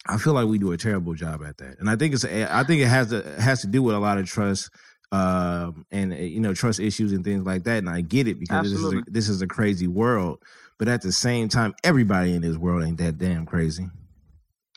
[0.07, 2.65] I feel like we do a terrible job at that, and I think it's I
[2.65, 4.71] think it has to has to do with a lot of trust,
[5.13, 7.79] um, and uh, you know trust issues and things like that.
[7.79, 10.43] And I get it because this is a, this is a crazy world,
[10.79, 13.89] but at the same time, everybody in this world ain't that damn crazy.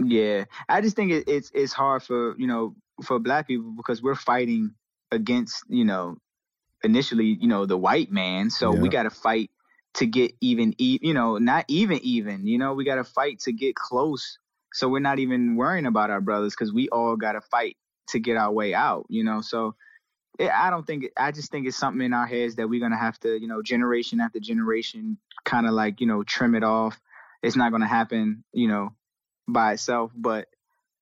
[0.03, 4.03] Yeah, I just think it, it's it's hard for you know for black people because
[4.03, 4.75] we're fighting
[5.09, 6.17] against you know
[6.83, 9.51] initially you know the white man, so we got to fight
[9.95, 13.51] to get even you know not even even you know we got to fight to
[13.51, 14.37] get close,
[14.73, 17.77] so we're not even worrying about our brothers because we all got to fight
[18.09, 19.41] to get our way out, you know.
[19.41, 19.75] So
[20.39, 22.97] it, I don't think I just think it's something in our heads that we're gonna
[22.97, 26.99] have to you know generation after generation kind of like you know trim it off.
[27.41, 28.95] It's not gonna happen, you know
[29.47, 30.47] by itself, but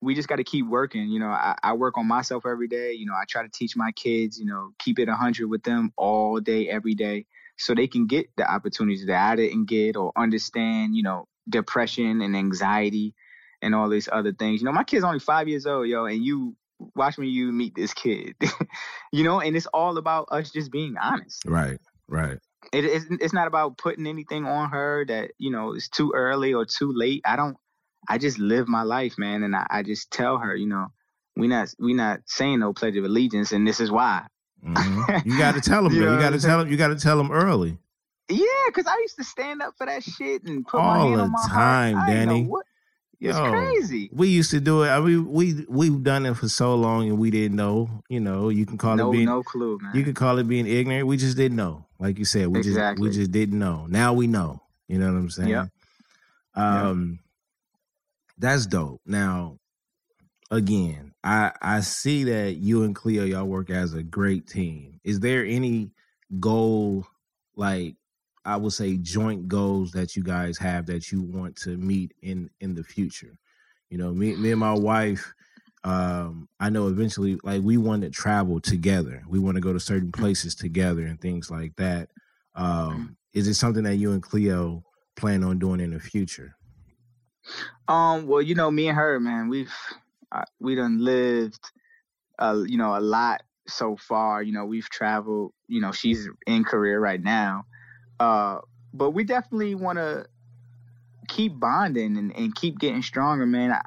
[0.00, 1.08] we just got to keep working.
[1.08, 2.92] You know, I, I work on myself every day.
[2.92, 5.92] You know, I try to teach my kids, you know, keep it 100 with them
[5.96, 7.26] all day, every day,
[7.56, 12.20] so they can get the opportunities that I didn't get or understand, you know, depression
[12.20, 13.14] and anxiety
[13.60, 14.60] and all these other things.
[14.60, 16.56] You know, my kid's only five years old, yo, and you
[16.96, 18.34] watch me, you meet this kid,
[19.12, 21.78] you know, and it's all about us just being honest Right,
[22.08, 22.38] right.
[22.72, 26.54] it, it's, it's not about putting anything on her that you know is too early
[26.54, 27.56] or too late i don't
[28.08, 30.88] i just live my life man and i, I just tell her you know
[31.36, 34.26] we not we not saying no pledge of allegiance and this is why
[34.64, 35.24] Mhm.
[35.26, 35.92] You got to tell them.
[35.92, 36.70] You know You got to tell them.
[36.70, 37.78] You got to tell them early.
[38.30, 41.18] yeah because i used to stand up for that shit and put my All hand
[41.18, 42.08] the on my time, heart.
[42.08, 42.48] I ain't know Danny.
[43.20, 44.88] it's Yo, crazy we used to do it.
[44.88, 48.02] I mean, we we've done it for so long, and we didn't know.
[48.08, 50.48] You know, you can call no it being no clue man You could call it
[50.48, 51.06] being ignorant.
[51.06, 51.86] We just didn't know.
[52.00, 53.08] Like you said, we Exactly.
[53.10, 53.86] just we just didn't know.
[53.88, 54.60] Now we know.
[54.88, 55.48] You know what I'm saying?
[55.50, 55.68] Yep.
[56.56, 57.20] Um
[58.38, 59.00] that's dope.
[59.06, 59.58] Now,
[60.52, 65.00] again, I I see that you and Cleo y'all work as a great team.
[65.02, 65.90] Is there any
[66.38, 67.06] goal
[67.56, 67.96] like
[68.44, 72.50] I would say joint goals that you guys have that you want to meet in
[72.60, 73.38] in the future?
[73.88, 75.34] You know, me me and my wife
[75.84, 79.24] um I know eventually like we want to travel together.
[79.26, 82.10] We want to go to certain places together and things like that.
[82.54, 84.84] Um is it something that you and Cleo
[85.16, 86.54] plan on doing in the future?
[87.88, 89.72] Um, well, you know, me and her, man, we've
[90.32, 91.60] uh, we done lived,
[92.38, 94.42] uh, you know, a lot so far.
[94.42, 95.52] You know, we've traveled.
[95.68, 97.66] You know, she's in career right now,
[98.20, 98.58] uh,
[98.92, 100.26] but we definitely want to
[101.28, 103.72] keep bonding and, and keep getting stronger, man.
[103.72, 103.82] I,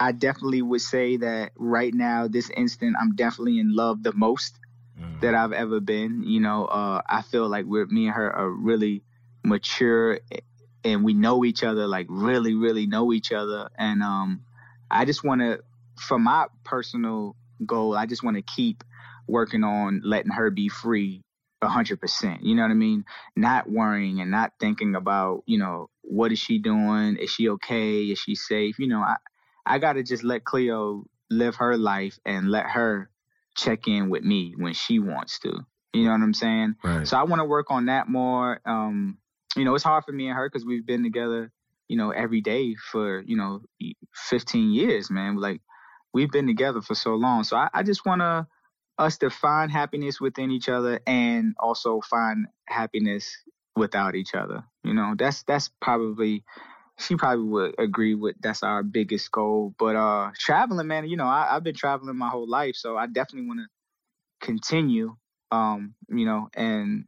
[0.00, 4.58] I definitely would say that right now, this instant, I'm definitely in love the most
[4.98, 5.20] Mm.
[5.20, 6.22] that I've ever been.
[6.24, 9.04] You know, uh, I feel like we're me and her are really
[9.44, 10.20] mature
[10.84, 13.70] and we know each other, like really, really know each other.
[13.78, 14.42] And um,
[14.90, 15.60] I just want to,
[15.98, 18.84] for my personal goal, I just want to keep
[19.28, 21.22] working on letting her be free
[21.62, 22.42] a hundred percent.
[22.42, 23.04] You know what I mean?
[23.36, 27.16] Not worrying and not thinking about, you know, what is she doing?
[27.16, 28.04] Is she okay?
[28.04, 28.78] Is she safe?
[28.78, 29.16] You know, I,
[29.64, 33.10] I gotta just let Cleo live her life and let her
[33.56, 35.64] check in with me when she wants to.
[35.92, 36.76] You know what I'm saying?
[36.82, 37.06] Right.
[37.06, 38.60] So I want to work on that more.
[38.66, 39.18] Um,
[39.56, 41.52] you know, it's hard for me and her because we've been together,
[41.86, 43.62] you know, every day for you know,
[44.14, 45.36] 15 years, man.
[45.36, 45.60] Like
[46.12, 47.44] we've been together for so long.
[47.44, 48.46] So I, I just want to
[48.98, 53.36] us to find happiness within each other and also find happiness
[53.74, 54.64] without each other.
[54.84, 56.44] You know, that's that's probably
[56.98, 59.74] she probably would agree with that's our biggest goal.
[59.78, 63.06] But uh traveling, man, you know, I, I've been traveling my whole life, so I
[63.06, 65.16] definitely want to continue.
[65.50, 67.04] Um, you know, and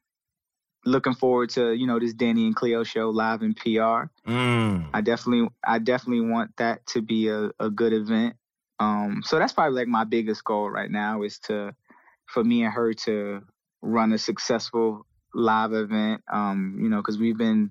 [0.85, 4.11] looking forward to you know this Danny and Cleo show live in PR.
[4.27, 4.89] Mm.
[4.93, 8.37] I definitely I definitely want that to be a, a good event.
[8.85, 11.75] Um, so that's probably like my biggest goal right now is to
[12.27, 13.43] for me and her to
[13.83, 16.23] run a successful live event.
[16.33, 17.71] Um, you know, because we've been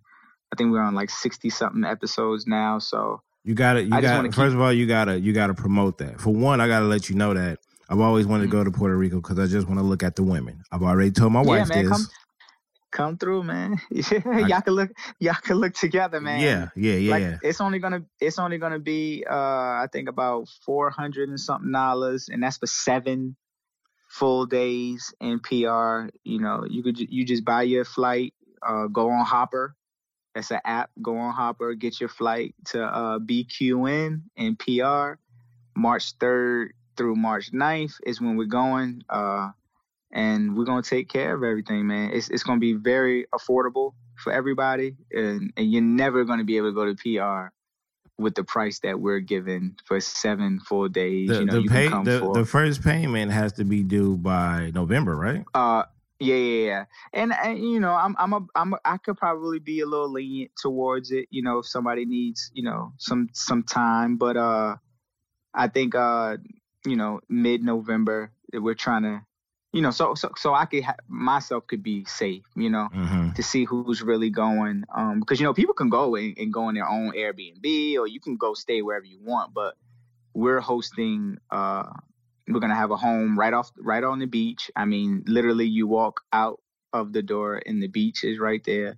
[0.52, 2.80] I think we're on like sixty something episodes now.
[2.80, 4.24] So You got to You got.
[4.26, 6.20] First keep- of all, you gotta you gotta promote that.
[6.22, 7.60] For one, I gotta let you know that
[7.90, 10.16] I've always wanted to go to Puerto Rico because I just want to look at
[10.16, 10.64] the women.
[10.72, 11.90] I've already told my yeah, wife man, this.
[11.90, 12.08] come
[12.94, 13.82] come through, man.
[13.92, 16.40] Y'all can look y'all can look together, man.
[16.40, 17.12] Yeah, yeah, yeah.
[17.12, 21.40] like it's only gonna it's only gonna be uh I think about four hundred and
[21.40, 23.36] something dollars, and that's for seven
[24.08, 26.08] full days in PR.
[26.24, 28.34] You know, you could you just buy your flight,
[28.66, 29.76] uh, go on Hopper.
[30.36, 30.90] That's an app.
[31.02, 35.20] Go on Hopper, get your flight to uh, BQN in PR.
[35.76, 39.04] March third through March 9th is when we're going.
[39.10, 39.50] Uh,
[40.14, 42.12] and we're gonna take care of everything, man.
[42.14, 46.70] It's it's gonna be very affordable for everybody, and and you're never gonna be able
[46.70, 47.52] to go to PR
[48.20, 51.30] with the price that we're giving for seven full days.
[51.30, 53.84] the you know, the, you pay, come the, for the first payment has to be
[53.84, 55.44] due by November, right?
[55.56, 55.84] uh
[56.20, 59.60] yeah yeah yeah and, and you know i'm i'm a i'm a, i could probably
[59.60, 63.64] be a little lenient towards it you know if somebody needs you know some some
[63.64, 64.76] time but uh
[65.54, 66.38] i think uh
[66.86, 69.22] you know mid november we're trying to
[69.74, 73.32] you know so so so i could ha- myself could be safe you know Mm-hmm.
[73.34, 76.70] to see who's really going um because you know people can go and, and go
[76.70, 79.76] in their own airbnb or you can go stay wherever you want but
[80.34, 81.90] we're hosting uh
[82.48, 85.88] we're gonna have a home right off right on the beach i mean literally you
[85.88, 86.62] walk out
[86.94, 88.98] of the door and the beach is right there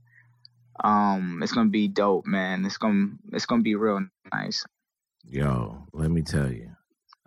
[0.83, 4.01] um it's gonna be dope man it's gonna it's gonna be real
[4.33, 4.65] nice
[5.27, 6.69] Yo, let me tell you,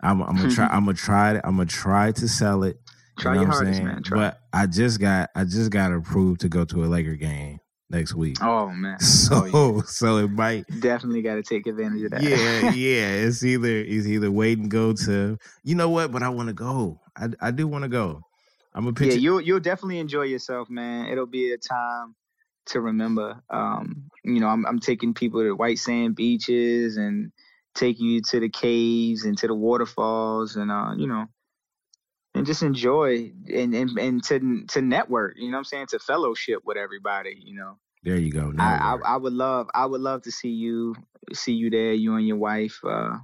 [0.01, 0.67] I'm, I'm gonna try.
[0.71, 1.41] I'm gonna try.
[1.43, 2.79] I'm gonna try to sell it.
[3.23, 4.03] You know your hardest, man.
[4.03, 4.17] Try.
[4.17, 5.29] But I just got.
[5.35, 7.59] I just got approved to go to a Laker game
[7.91, 8.37] next week.
[8.41, 9.81] oh man So oh, yeah.
[9.85, 10.65] so it might.
[10.79, 13.07] definitely got to take advantage of that Yeah, yeah.
[13.25, 15.37] It's either it's either wait and go to.
[15.63, 16.11] You know what?
[16.11, 16.99] But I want to go.
[17.17, 18.21] I I do want to go.
[18.73, 19.19] I'm a yeah picture.
[19.19, 22.15] you'll you'll definitely enjoy yourself man it'll be a time
[22.67, 27.31] to remember um you know i'm, I'm taking people to white sand beaches and
[27.73, 31.25] taking you to the caves and to the waterfalls and uh you know
[32.39, 35.99] and just enjoy and and, and to to network you know what i'm saying to
[35.99, 38.51] fellowship with everybody you know there you go.
[38.57, 40.95] I, I i would love i would love to see you
[41.33, 43.17] see you there you and your wife uh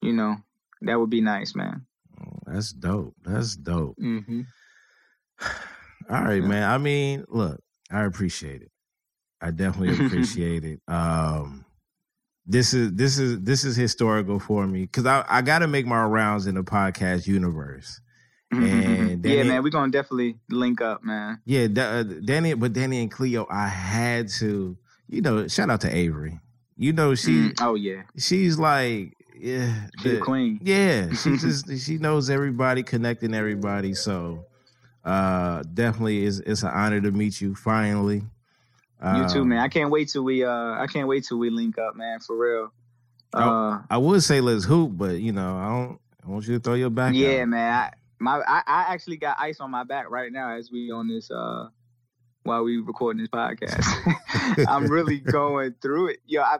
[0.00, 0.36] you know
[0.82, 1.84] that would be nice man
[2.46, 3.14] that's dope.
[3.24, 3.96] That's dope.
[3.98, 4.42] mm-hmm.
[6.10, 6.48] All right, Yeah.
[6.48, 6.70] man.
[6.70, 7.60] I mean, look,
[7.90, 8.70] I appreciate it.
[9.40, 10.80] I definitely appreciate it.
[10.88, 11.64] Um,
[12.46, 15.86] this is this is this is historical for me because I I got to make
[15.86, 18.00] my rounds in the podcast universe.
[18.52, 21.40] And yeah, man, we're gonna definitely link up, man.
[21.44, 24.76] Yeah, uh, Danny, but Danny and Cleo, I had to,
[25.08, 26.38] you know, shout out to Avery.
[26.76, 30.60] You know, she Mm, oh yeah, she's like yeah, She the queen.
[30.62, 33.94] Yeah, she just she knows everybody, connecting everybody.
[33.94, 34.44] So
[35.04, 38.22] uh definitely is it's an honor to meet you finally.
[39.02, 39.58] You too, Um, man.
[39.58, 42.36] I can't wait till we uh I can't wait till we link up, man, for
[42.36, 42.72] real.
[43.32, 46.60] Uh I would say let's hoop, but you know, I don't I want you to
[46.60, 47.48] throw your back yeah, out.
[47.48, 47.72] man.
[47.74, 47.92] I
[48.22, 51.30] my I, I actually got ice on my back right now as we on this
[51.30, 51.68] uh
[52.44, 54.66] while we recording this podcast.
[54.68, 56.18] I'm really going through it.
[56.26, 56.58] Yo, I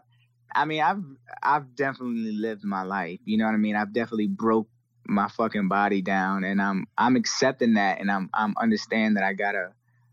[0.54, 1.02] I mean I've
[1.42, 3.20] I've definitely lived my life.
[3.24, 3.76] You know what I mean?
[3.76, 4.68] I've definitely broke
[5.06, 9.32] my fucking body down and I'm I'm accepting that and I'm I'm understand that I
[9.32, 9.72] gotta,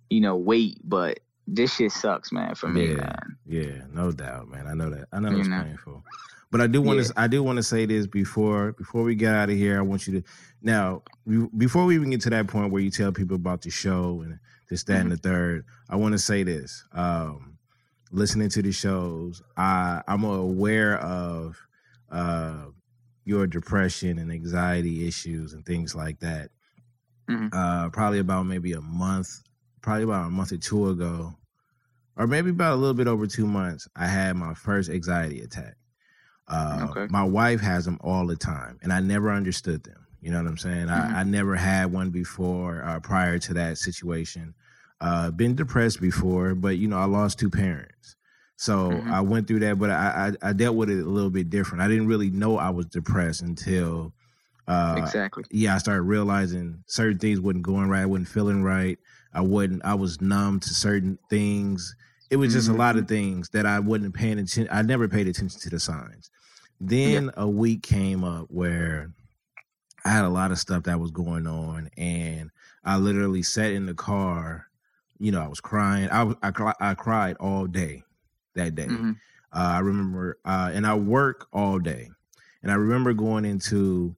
[0.09, 2.95] you know, wait, but this shit sucks, man, for me, Yeah.
[2.95, 3.37] man.
[3.45, 4.67] Yeah, no doubt, man.
[4.67, 5.07] I know that.
[5.11, 5.63] I know You it's know.
[5.63, 6.03] painful.
[6.51, 7.05] But I do want Yeah.
[7.05, 9.77] to I do want to say this before before we get out of here.
[9.77, 10.27] I want you to
[10.61, 13.69] now we- before we even get to that point where you tell people about the
[13.69, 14.39] show and
[14.69, 15.01] this, that, Mm-hmm.
[15.03, 15.65] and the third.
[15.89, 16.83] I want to say this.
[16.91, 17.57] Um,
[18.11, 21.55] listening to the shows, I I'm aware of
[22.11, 22.65] uh,
[23.25, 26.49] your depression and anxiety issues and things like that.
[27.29, 27.49] Mhm.
[27.53, 29.29] Uh, probably about maybe a month,
[29.81, 31.35] probably about a month or two ago,
[32.17, 35.75] or maybe about a little bit over two months, I had my first anxiety attack.
[36.49, 37.07] Uh, Okay.
[37.09, 40.05] My wife has them all the time, and I never understood them.
[40.21, 40.87] You know what I'm saying?
[40.87, 41.13] Mhm.
[41.15, 44.53] I, I never had one before uh, prior to that situation.
[45.01, 48.15] Uh, been depressed before, but you know, I lost two parents.
[48.57, 49.11] So Mhm.
[49.11, 51.81] I went through that, but I, I I dealt with it a little bit different.
[51.81, 54.13] I didn't really know I was depressed until
[54.67, 55.43] uh, exactly.
[55.51, 58.01] yeah, I started realizing certain things wasn't going right.
[58.01, 58.99] I wasn't feeling right.
[59.33, 59.85] I wasn't.
[59.85, 61.95] I was numb to certain things.
[62.29, 64.67] It was just a lot of things that I wasn't paying attention.
[64.71, 66.29] I never paid attention to the signs.
[66.79, 69.11] Then a week came up where
[70.05, 72.51] I had a lot of stuff that was going on, and
[72.83, 74.67] I literally sat in the car.
[75.19, 76.09] You know, I was crying.
[76.09, 78.03] I I, I cried all day
[78.55, 78.87] that day.
[78.87, 79.19] Mhm.
[79.51, 82.09] Uh, I remember, uh, and I work all day,
[82.63, 84.15] and I remember going into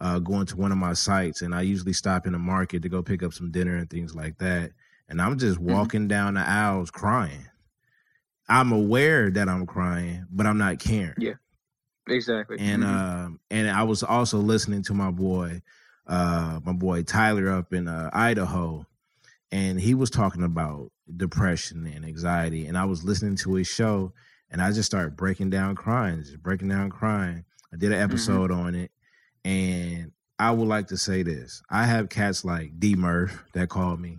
[0.00, 2.88] uh, going to one of my sites, and I usually stop in the market to
[2.88, 4.72] go pick up some dinner and things like that.
[5.08, 5.70] And I'm just Mm-hmm.
[5.72, 7.46] walking down the aisles crying.
[8.48, 11.14] I'm aware that I'm crying, but I'm not caring.
[11.16, 11.34] Yeah.
[12.06, 12.58] Exactly.
[12.60, 12.86] And Mhm.
[13.26, 15.62] um, and I was also listening to my boy,
[16.06, 18.86] uh, my boy Tyler up in uh, Idaho,
[19.50, 22.66] and he was talking about depression and anxiety.
[22.66, 24.12] And I was listening to his show,
[24.50, 27.44] and I just started breaking down crying, just breaking down crying.
[27.72, 28.90] I did an episode on it,
[29.44, 34.00] and I would like to say this: I have cats like D Murph that called
[34.00, 34.18] me.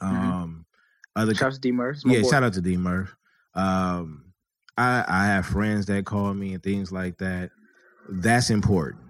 [0.00, 0.66] Um,
[1.14, 1.98] other Shout out to D Murph.
[2.04, 2.28] yeah, boy.
[2.30, 3.14] shout out to D Murph.
[3.54, 4.21] Um,
[4.76, 7.50] I I have friends that call me and things like that.
[8.08, 9.02] That's important.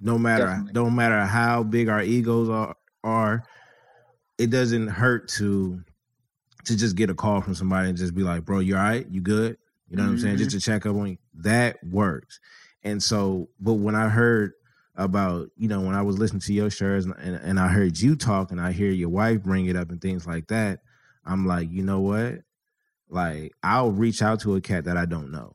[0.00, 0.72] No matter Definitely.
[0.72, 3.44] no matter how big our egos are, are,
[4.38, 5.82] it doesn't hurt to
[6.64, 9.06] to just get a call from somebody and just be like, "Bro, you all right?
[9.08, 9.56] You good?"
[9.88, 10.38] You know what I'm saying?
[10.38, 10.58] Just mm-hmm.
[10.58, 11.18] to check up on you.
[11.34, 12.40] That works.
[12.82, 14.52] And so, but when I heard
[14.96, 17.98] about, you know, when I was listening to your shows and, and, and I heard
[17.98, 20.80] you talk and I hear your wife bring it up and things like that,
[21.26, 22.40] I'm like, you know what?
[23.12, 25.52] Like, I'll reach out to a cat that I don't know.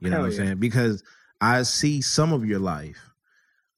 [0.00, 0.38] You know Hell what I'm yeah.
[0.46, 0.58] saying?
[0.60, 1.02] Because
[1.40, 2.98] I see some of your life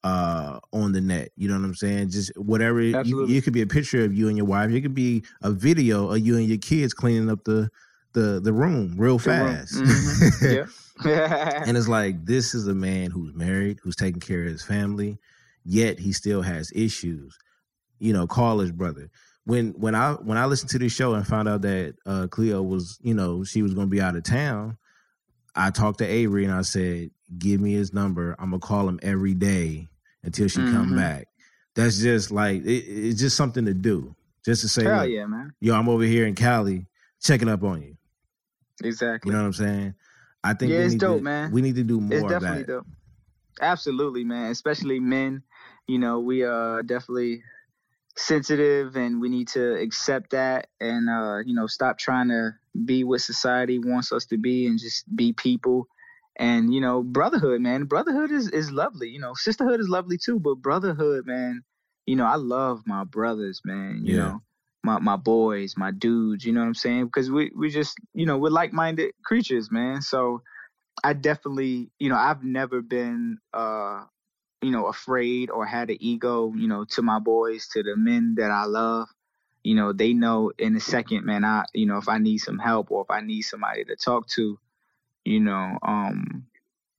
[0.03, 1.29] uh on the net.
[1.37, 2.09] You know what I'm saying?
[2.09, 4.69] Just whatever you, it could be a picture of you and your wife.
[4.71, 7.69] It could be a video of you and your kids cleaning up the
[8.13, 9.55] the the room real The room.
[9.55, 9.75] fast.
[9.75, 10.55] Mhm.
[10.55, 10.65] yeah.
[11.65, 15.17] and it's like this is a man who's married, who's taking care of his family,
[15.65, 17.37] yet he still has issues.
[17.99, 19.09] You know, call his brother.
[19.45, 22.61] When when I when I listened to this show and found out that uh Cleo
[22.61, 24.77] was, you know, she was gonna be out of town,
[25.55, 28.35] I talked to Avery and I said, Give me his number.
[28.39, 29.87] I'm gonna call him every day
[30.23, 30.95] until she come Mhm.
[30.95, 31.27] back.
[31.75, 34.15] That's just like it, it's just something to do.
[34.45, 35.53] Just to say, Hell look, yeah, man.
[35.61, 36.87] yo, I'm over here in Cali
[37.21, 37.97] checking up on you.
[38.83, 39.31] Exactly.
[39.31, 39.95] You know what I'm saying?
[40.43, 41.51] I think Yeah, we it's need dope, to, man.
[41.51, 42.67] We need to do more it's of definitely that.
[42.67, 42.87] dope.
[43.61, 44.51] Absolutely, man.
[44.51, 45.43] Especially men.
[45.87, 47.43] You know, we are definitely
[48.17, 52.51] sensitive and we need to accept that and uh, you know, stop trying to
[52.85, 55.87] be what society wants us to be and just be people.
[56.37, 57.85] And, you know, brotherhood, man.
[57.85, 59.09] Brotherhood is, is lovely.
[59.09, 61.63] You know, sisterhood is lovely too, but brotherhood, man,
[62.05, 64.01] you know, I love my brothers, man.
[64.05, 64.15] You Yeah.
[64.15, 64.41] know,
[64.83, 67.05] my my boys, my dudes, you know what I'm saying?
[67.05, 70.01] Because we we just, you know, we're like minded creatures, man.
[70.01, 70.41] So
[71.03, 74.05] I definitely, you know, I've never been uh
[74.63, 78.35] you know, afraid or had an ego, you know, to my boys, to the men
[78.37, 79.09] that I love.
[79.63, 82.59] You know, they know in a second, man, I, you know, if I need some
[82.59, 84.59] help or if I need somebody to talk to,
[85.23, 86.47] you know, um,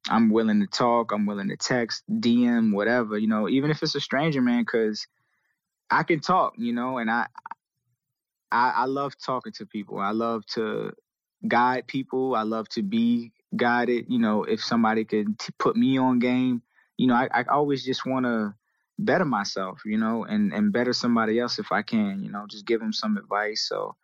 [0.09, 3.95] I'm willing to talk, I'm willing to text, DM, whatever, you know, even if it's
[3.95, 5.07] a stranger, man, because
[5.91, 7.27] I can talk, you know, and I,
[8.51, 9.99] I, I love talking to people.
[9.99, 10.93] I love to
[11.47, 12.35] guide people.
[12.35, 14.07] I love to be guided.
[14.09, 16.63] You know, if somebody can t- put me on game,
[16.97, 18.55] you know, I, I always just want to
[18.99, 22.67] better myself, you know, and and better somebody else if I can, you know, just
[22.67, 23.67] give them some advice.
[23.69, 23.97] So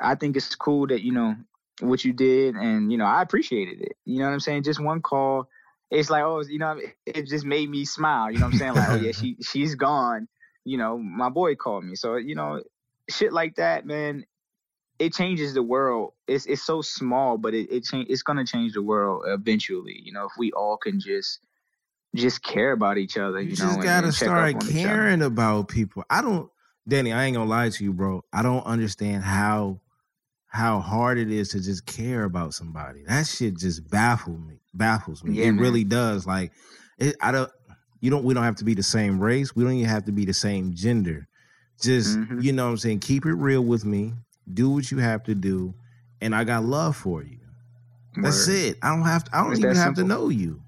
[0.00, 1.36] I think it's cool that you know
[1.80, 3.96] what you did, and you know, I appreciated it.
[4.04, 4.64] You know what I'm saying?
[4.64, 5.48] Just one call.
[5.90, 8.30] It's like, oh, you know, it just made me smile.
[8.30, 8.74] You know what I'm saying?
[8.74, 10.28] Like, oh yeah, she she's gone.
[10.64, 11.94] You know, my boy called me.
[11.94, 12.62] So you know,
[13.08, 14.24] shit like that, man
[14.98, 16.12] it changes the world.
[16.26, 20.00] It's it's so small, but it it change, it's gonna change the world eventually.
[20.02, 21.40] You know, if we all can just
[22.14, 23.40] just care about each other.
[23.40, 24.72] You, You just and- gotta start on each other.
[24.72, 26.04] caring about people.
[26.10, 26.50] I don't,
[26.86, 27.12] Danny.
[27.12, 28.24] I ain't gonna lie to you, bro.
[28.32, 29.80] I don't understand how
[30.46, 33.02] how hard it is to just care about somebody.
[33.06, 34.60] That shit just baffles me.
[34.72, 35.34] Baffles me.
[35.34, 35.62] Yeah, it man.
[35.62, 36.26] really does.
[36.26, 36.52] Like,
[36.98, 37.50] it, I don't.
[38.00, 38.24] You don't.
[38.24, 39.54] We don't have to be the same race.
[39.54, 41.28] We don't even have to be the same gender.
[41.80, 42.42] Just Mhm.
[42.42, 43.00] you know what I'm saying.
[43.00, 44.14] Keep it real with me.
[44.52, 45.74] Do what you have to do,
[46.22, 47.38] and I got love for you.
[48.16, 48.54] That's Word.
[48.56, 48.78] it.
[48.82, 49.36] I don't have to.
[49.36, 50.62] I don't It's even have to know you,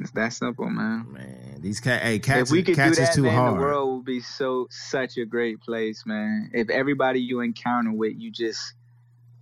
[0.00, 1.12] It's that simple, man.
[1.12, 1.58] man.
[1.60, 2.02] These cat.
[2.02, 2.50] Hey, cats.
[2.50, 3.56] if we could do cats is that, too man, hard.
[3.56, 6.50] the world would be so such a great place, man.
[6.54, 8.74] If everybody you encounter with, you just,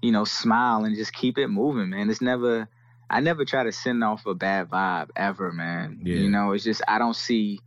[0.03, 2.11] you know, smile and just keep it moving, man.
[2.11, 2.69] It's never,
[3.09, 6.01] I never try to send off a bad vibe ever, man.
[6.03, 6.17] Yeah.
[6.17, 7.61] You know, it's just I don't see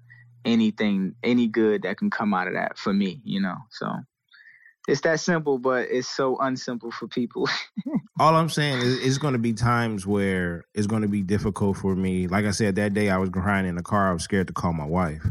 [0.43, 3.55] anything, any good that can come out of that for me, you know.
[3.69, 3.87] So
[4.91, 7.47] it's that simple, but it's so unsimple for people.
[8.19, 11.77] all I'm saying is it's going to be times where it's going to be difficult
[11.77, 12.27] for me.
[12.27, 14.09] Like I said, that day I was crying in the car.
[14.09, 15.25] I was scared to call my wife.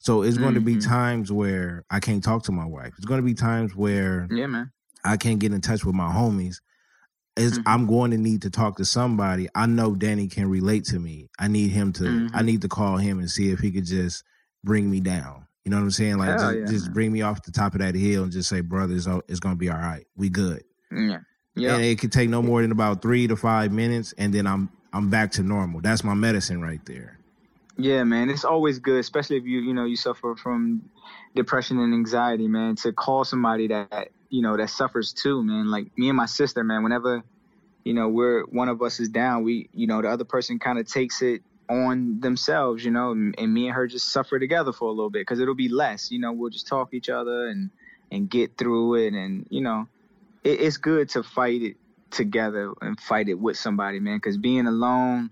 [0.00, 2.92] So it's going to be times where I can't talk to my wife.
[2.98, 4.70] It's going to be times where yeah, man.
[5.04, 6.56] I can't get in touch with my homies.
[7.36, 7.62] It's, Mhm.
[7.66, 9.48] I'm going to need to talk to somebody.
[9.54, 11.30] I know Danny can relate to me.
[11.38, 12.04] I need him to.
[12.34, 12.44] I Mhm.
[12.44, 14.24] need to call him and see if he could just
[14.62, 15.46] bring me down.
[15.64, 16.18] You know what I'm saying?
[16.18, 18.60] Like just, yeah, just bring me off the top of that hill and just say,
[18.60, 20.06] brother, it's, it's going to be all right.
[20.16, 20.62] We good
[20.92, 21.18] Yeah.
[21.56, 21.76] Yeah.
[21.76, 24.70] and it could take no more than about three to five minutes, and then I'm
[24.92, 25.80] I'm back to normal.
[25.80, 27.18] That's my medicine right there.
[27.76, 30.90] Yeah, man, it's always good, especially if you you know you suffer from
[31.34, 32.76] depression and anxiety, man.
[32.76, 35.70] To call somebody that you know that suffers too, man.
[35.70, 36.82] Like me and my sister, man.
[36.82, 37.22] Whenever
[37.84, 40.78] you know we're one of us is down, we you know the other person kind
[40.78, 44.72] of takes it on themselves, you know, and, and me and her just suffer together
[44.72, 46.10] for a little bit because it'll be less.
[46.10, 47.70] You know, we'll just talk each other and
[48.10, 49.88] and get through it, and you know,
[50.42, 51.76] it, it's good to fight it
[52.10, 54.18] together and fight it with somebody, man.
[54.18, 55.30] Because being alone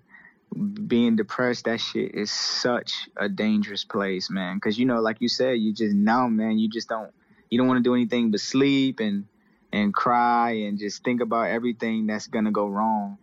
[0.86, 4.56] being depressed, that shit is such a dangerous place, man.
[4.56, 6.58] Because you know, like you said, you just numb, man.
[6.58, 7.10] You just don't,
[7.50, 9.26] you don't want to do anything but sleep and
[9.72, 13.18] and cry and just think about everything that's gonna go wrong.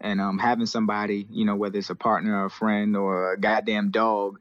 [0.00, 3.38] And um, having somebody, you know, whether it's a partner or a friend or a
[3.38, 4.38] goddamn dog,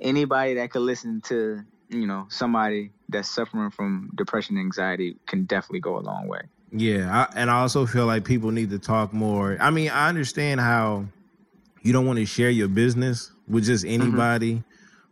[0.00, 5.44] anybody that could listen to, you know, somebody that's suffering from depression and anxiety can
[5.44, 6.40] definitely go a long way.
[6.70, 9.58] Yeah, I, and I also feel like people need to talk more.
[9.60, 11.04] I mean, I understand how
[11.82, 14.62] you don't want to share your business with just anybody,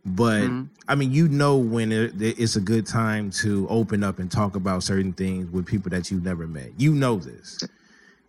[0.05, 0.69] but Mhm.
[0.87, 4.55] I mean, you know when it, it's a good time to open up and talk
[4.55, 6.71] about certain things with people that you've never met.
[6.77, 7.59] You know this.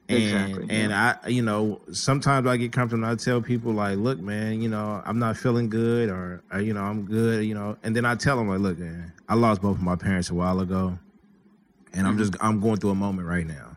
[0.08, 3.96] And Exactly, and I you know, sometimes I get comfortable and I tell people like,
[3.98, 7.54] look, man, you know, I'm not feeling good or, or you know, I'm good, you
[7.54, 10.28] know, and then I tell them like, look, man, I lost both of my parents
[10.30, 10.98] a while ago.
[11.94, 12.18] And I'm Mhm.
[12.18, 13.76] just I'm going through a moment right now.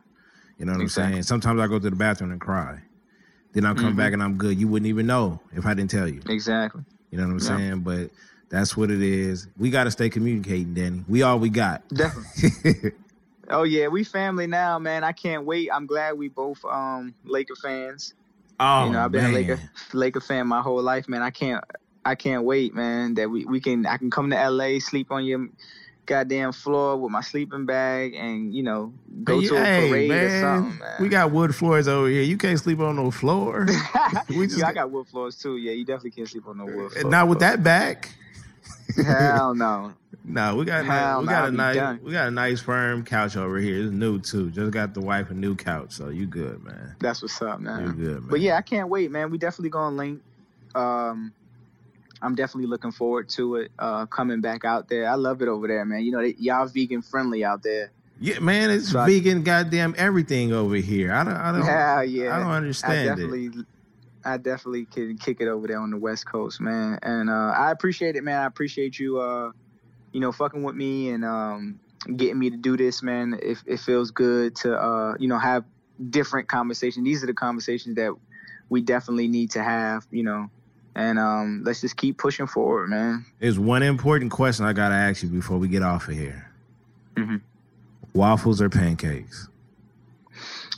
[0.57, 1.05] You know what Exactly.
[1.05, 1.23] I'm saying?
[1.23, 2.79] Sometimes I go to the bathroom and cry.
[3.53, 3.97] Then I'll come Mhm.
[3.97, 4.59] back and I'm good.
[4.59, 6.21] You wouldn't even know if I didn't tell you.
[6.27, 6.83] Exactly.
[7.11, 7.57] You know what I'm Yeah.
[7.57, 7.79] saying?
[7.81, 8.09] But
[8.49, 9.47] that's what it is.
[9.57, 11.03] We got to stay communicating, Danny.
[11.07, 11.87] We all we got.
[11.89, 12.91] Definitely.
[13.49, 15.03] Oh yeah, we family now, man.
[15.03, 15.69] I can't wait.
[15.73, 18.13] I'm glad we both um Laker fans.
[18.59, 19.31] oh you know, I've been man.
[19.31, 19.59] a Laker
[19.93, 21.21] Laker fan my whole life, man.
[21.21, 21.63] I can't
[22.05, 25.25] I can't wait, man, that we, we can I can come to LA, sleep on
[25.25, 25.47] your
[26.05, 28.93] goddamn floor with my sleeping bag and, you know,
[29.23, 31.01] go to a Hey, parade man, or something, man.
[31.01, 32.21] We got wood floors over here.
[32.21, 33.65] You can't sleep on no floor.
[34.29, 35.57] we just yeah, I got wood floors too.
[35.57, 37.11] Yeah, you definitely can't sleep on no wood floor.
[37.11, 38.11] not with that back.
[39.03, 39.93] Hell no.
[40.23, 41.99] No, we got Hell we got a nice done.
[42.03, 43.83] we got a nice firm couch over here.
[43.83, 44.49] It's new too.
[44.51, 46.95] Just got the wife a new couch, so you good, man.
[46.99, 47.91] That's what's up, You man.
[47.95, 48.27] good, man.
[48.29, 49.29] But yeah, I can't wait, man.
[49.29, 50.21] We definitely gonna link.
[50.73, 51.31] Um,
[52.21, 53.71] I'm definitely looking forward to it.
[53.77, 56.01] Uh, coming back out there, I love it over there, man.
[56.03, 57.91] You know, they, y'all vegan friendly out there.
[58.19, 61.13] yeah, man, it's So I- vegan, goddamn everything over here.
[61.13, 61.65] I don't, I don't,
[62.09, 63.65] yeah, I don't I understand it.
[64.25, 66.97] I definitely can kick it over there on the West Coast, man.
[67.03, 68.41] And uh, I appreciate it, man.
[68.41, 69.51] I appreciate you, uh,
[70.11, 71.79] you know, fucking with me and um,
[72.15, 73.39] getting me to do this, man.
[73.41, 75.63] It, it feels good to, uh, you know, have
[76.09, 77.05] different conversations.
[77.05, 78.13] These are the conversations that
[78.69, 80.49] we definitely need to have, you know.
[80.95, 83.25] And um, let's just keep pushing forward, man.
[83.39, 86.49] There's one important question I gotta ask you before we get off of here.
[87.15, 87.41] Mhm.
[88.13, 89.49] Waffles or pancakes?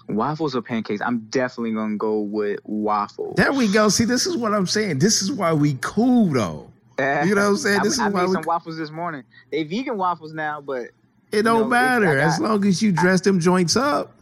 [0.07, 1.01] Waffles or pancakes?
[1.01, 3.35] I'm definitely gonna go with waffles.
[3.35, 3.89] There we go.
[3.89, 4.99] See, this is what I'm saying.
[4.99, 6.71] This is why we cool though.
[6.99, 7.79] You know what I'm saying?
[7.81, 8.33] I, This I is why made we.
[8.33, 9.23] some waffles this morning.
[9.51, 10.89] They vegan waffles now, but
[11.31, 14.13] It don't know, matter I as long as you dress them joints up.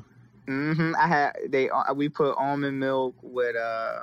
[0.48, 0.94] Mm-hmm.
[1.00, 4.02] I had they uh, we put almond milk with uh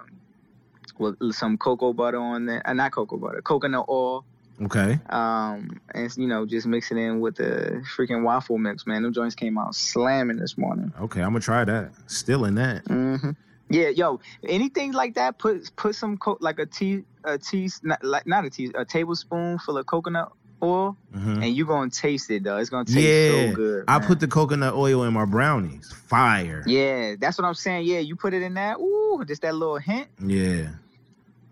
[0.98, 2.62] with some cocoa butter on there.
[2.66, 4.24] Uh, not cocoa butter, coconut oil.
[4.64, 4.98] Okay.
[5.10, 9.02] Um, and you know, just mix it in with the freaking waffle mix, man.
[9.02, 10.92] Them joints came out slamming this morning.
[11.00, 11.20] Okay.
[11.20, 11.90] I'm gonna try that.
[12.06, 12.86] Still in that.
[12.86, 13.30] hmm
[13.70, 18.04] Yeah, yo, anything like that, put put some co- like a tea a tea not,
[18.04, 20.30] like not a tea a tablespoon full of coconut
[20.62, 21.42] oil, Mhm.
[21.42, 22.58] and you gonna taste it though.
[22.58, 23.50] It's gonna taste Yeah.
[23.50, 23.84] so good.
[23.88, 25.90] I put the coconut oil in my brownies.
[26.06, 26.62] Fire.
[26.66, 27.86] Yeah, that's what I'm saying.
[27.86, 28.78] Yeah, you put it in that.
[28.78, 30.06] Ooh, just that little hint.
[30.24, 30.68] Yeah.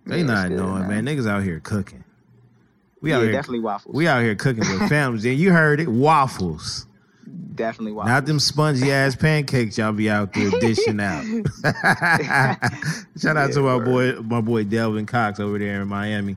[0.06, 1.04] They Yeah, not good, knowing, man.
[1.06, 2.04] Niggas out here cooking.
[3.00, 3.32] We out here.
[3.32, 3.94] definitely waffles.
[3.94, 5.24] We out here cooking with families.
[5.24, 6.86] And you heard it, waffles.
[7.54, 8.10] definitely waffles.
[8.10, 11.24] Not them spongy ass pancakes y'all be out there dishing out.
[13.18, 16.36] Shout out to my Yeah, boy, my boy Delvin Cox over there in Miami.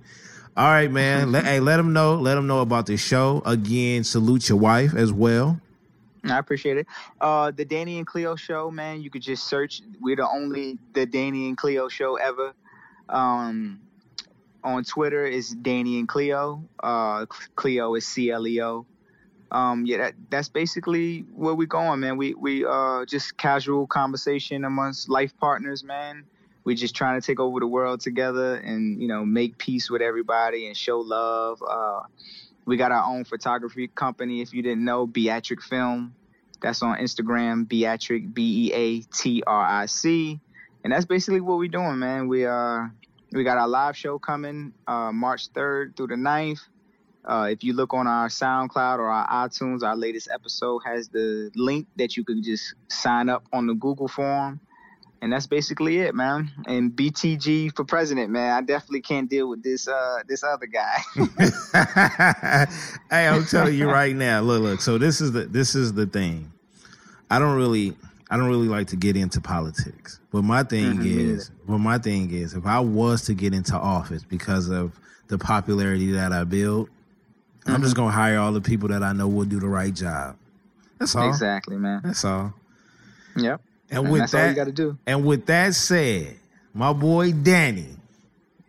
[0.56, 1.32] All right, man.
[1.32, 2.16] Let, hey, let them know.
[2.16, 3.42] Let them know about the show.
[3.46, 5.60] Again, salute your wife as well.
[6.26, 6.88] I appreciate it.
[7.20, 9.02] Uh, the Danny and Cleo show, man.
[9.02, 9.82] You could just search.
[10.00, 12.54] We're the only the Danny and Cleo show ever.
[13.10, 13.80] Um,
[14.64, 16.64] on Twitter is Danny and Cleo.
[16.82, 18.86] Uh, Cleo is C L E O.
[19.52, 22.18] Um, yeah, that, that's basically where we're going, man.
[22.18, 26.26] We we uh just casual conversation amongst life partners, man.
[26.64, 30.02] We just trying to take over the world together and you know make peace with
[30.02, 31.62] everybody and show love.
[31.62, 32.02] Uh,
[32.66, 34.42] we got our own photography company.
[34.42, 36.16] If you didn't know, Beatric Film.
[36.62, 40.40] That's on Instagram, Beatric B E A T R I C,
[40.82, 42.30] and that's basically what we're doing, man.
[42.30, 42.86] We uh
[43.34, 46.60] we got our live show coming uh, March third through the 9th.
[47.26, 51.50] Uh, if you look on our SoundCloud or our iTunes, our latest episode has the
[51.56, 54.60] link that you can just sign up on the Google form.
[55.22, 56.52] And that's basically it, man.
[56.68, 58.52] And BTG for president, man.
[58.52, 60.98] I definitely can't deal with this uh this other guy.
[63.10, 64.42] hey, I'm telling you right now.
[64.42, 64.82] Look, look.
[64.82, 66.52] So this is the this is the thing.
[67.32, 67.96] I don't really
[68.34, 70.20] I don't really like to get into politics.
[70.32, 73.76] But my thing Mhm, is, but my thing is, if I was to get into
[73.78, 76.90] office because of the popularity that I build,
[77.68, 77.84] I'm Mm-hmm.
[77.84, 80.36] just gonna hire all the people that I know will do the right job.
[80.98, 81.30] That's all.
[81.30, 82.02] exactly, man.
[82.04, 82.56] That's all.
[83.38, 83.62] Yep.
[83.92, 84.98] And And with that's all you that, got to do.
[85.06, 86.36] and with that said,
[86.74, 87.90] my boy Danny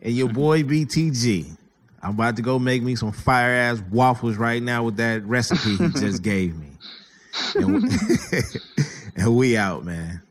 [0.03, 1.57] and your boy BTG,
[2.03, 5.77] I'm about to go make me some fire ass waffles right now with that recipe
[5.77, 6.69] he just gave me.
[7.57, 7.83] And
[9.17, 10.24] and we out, man.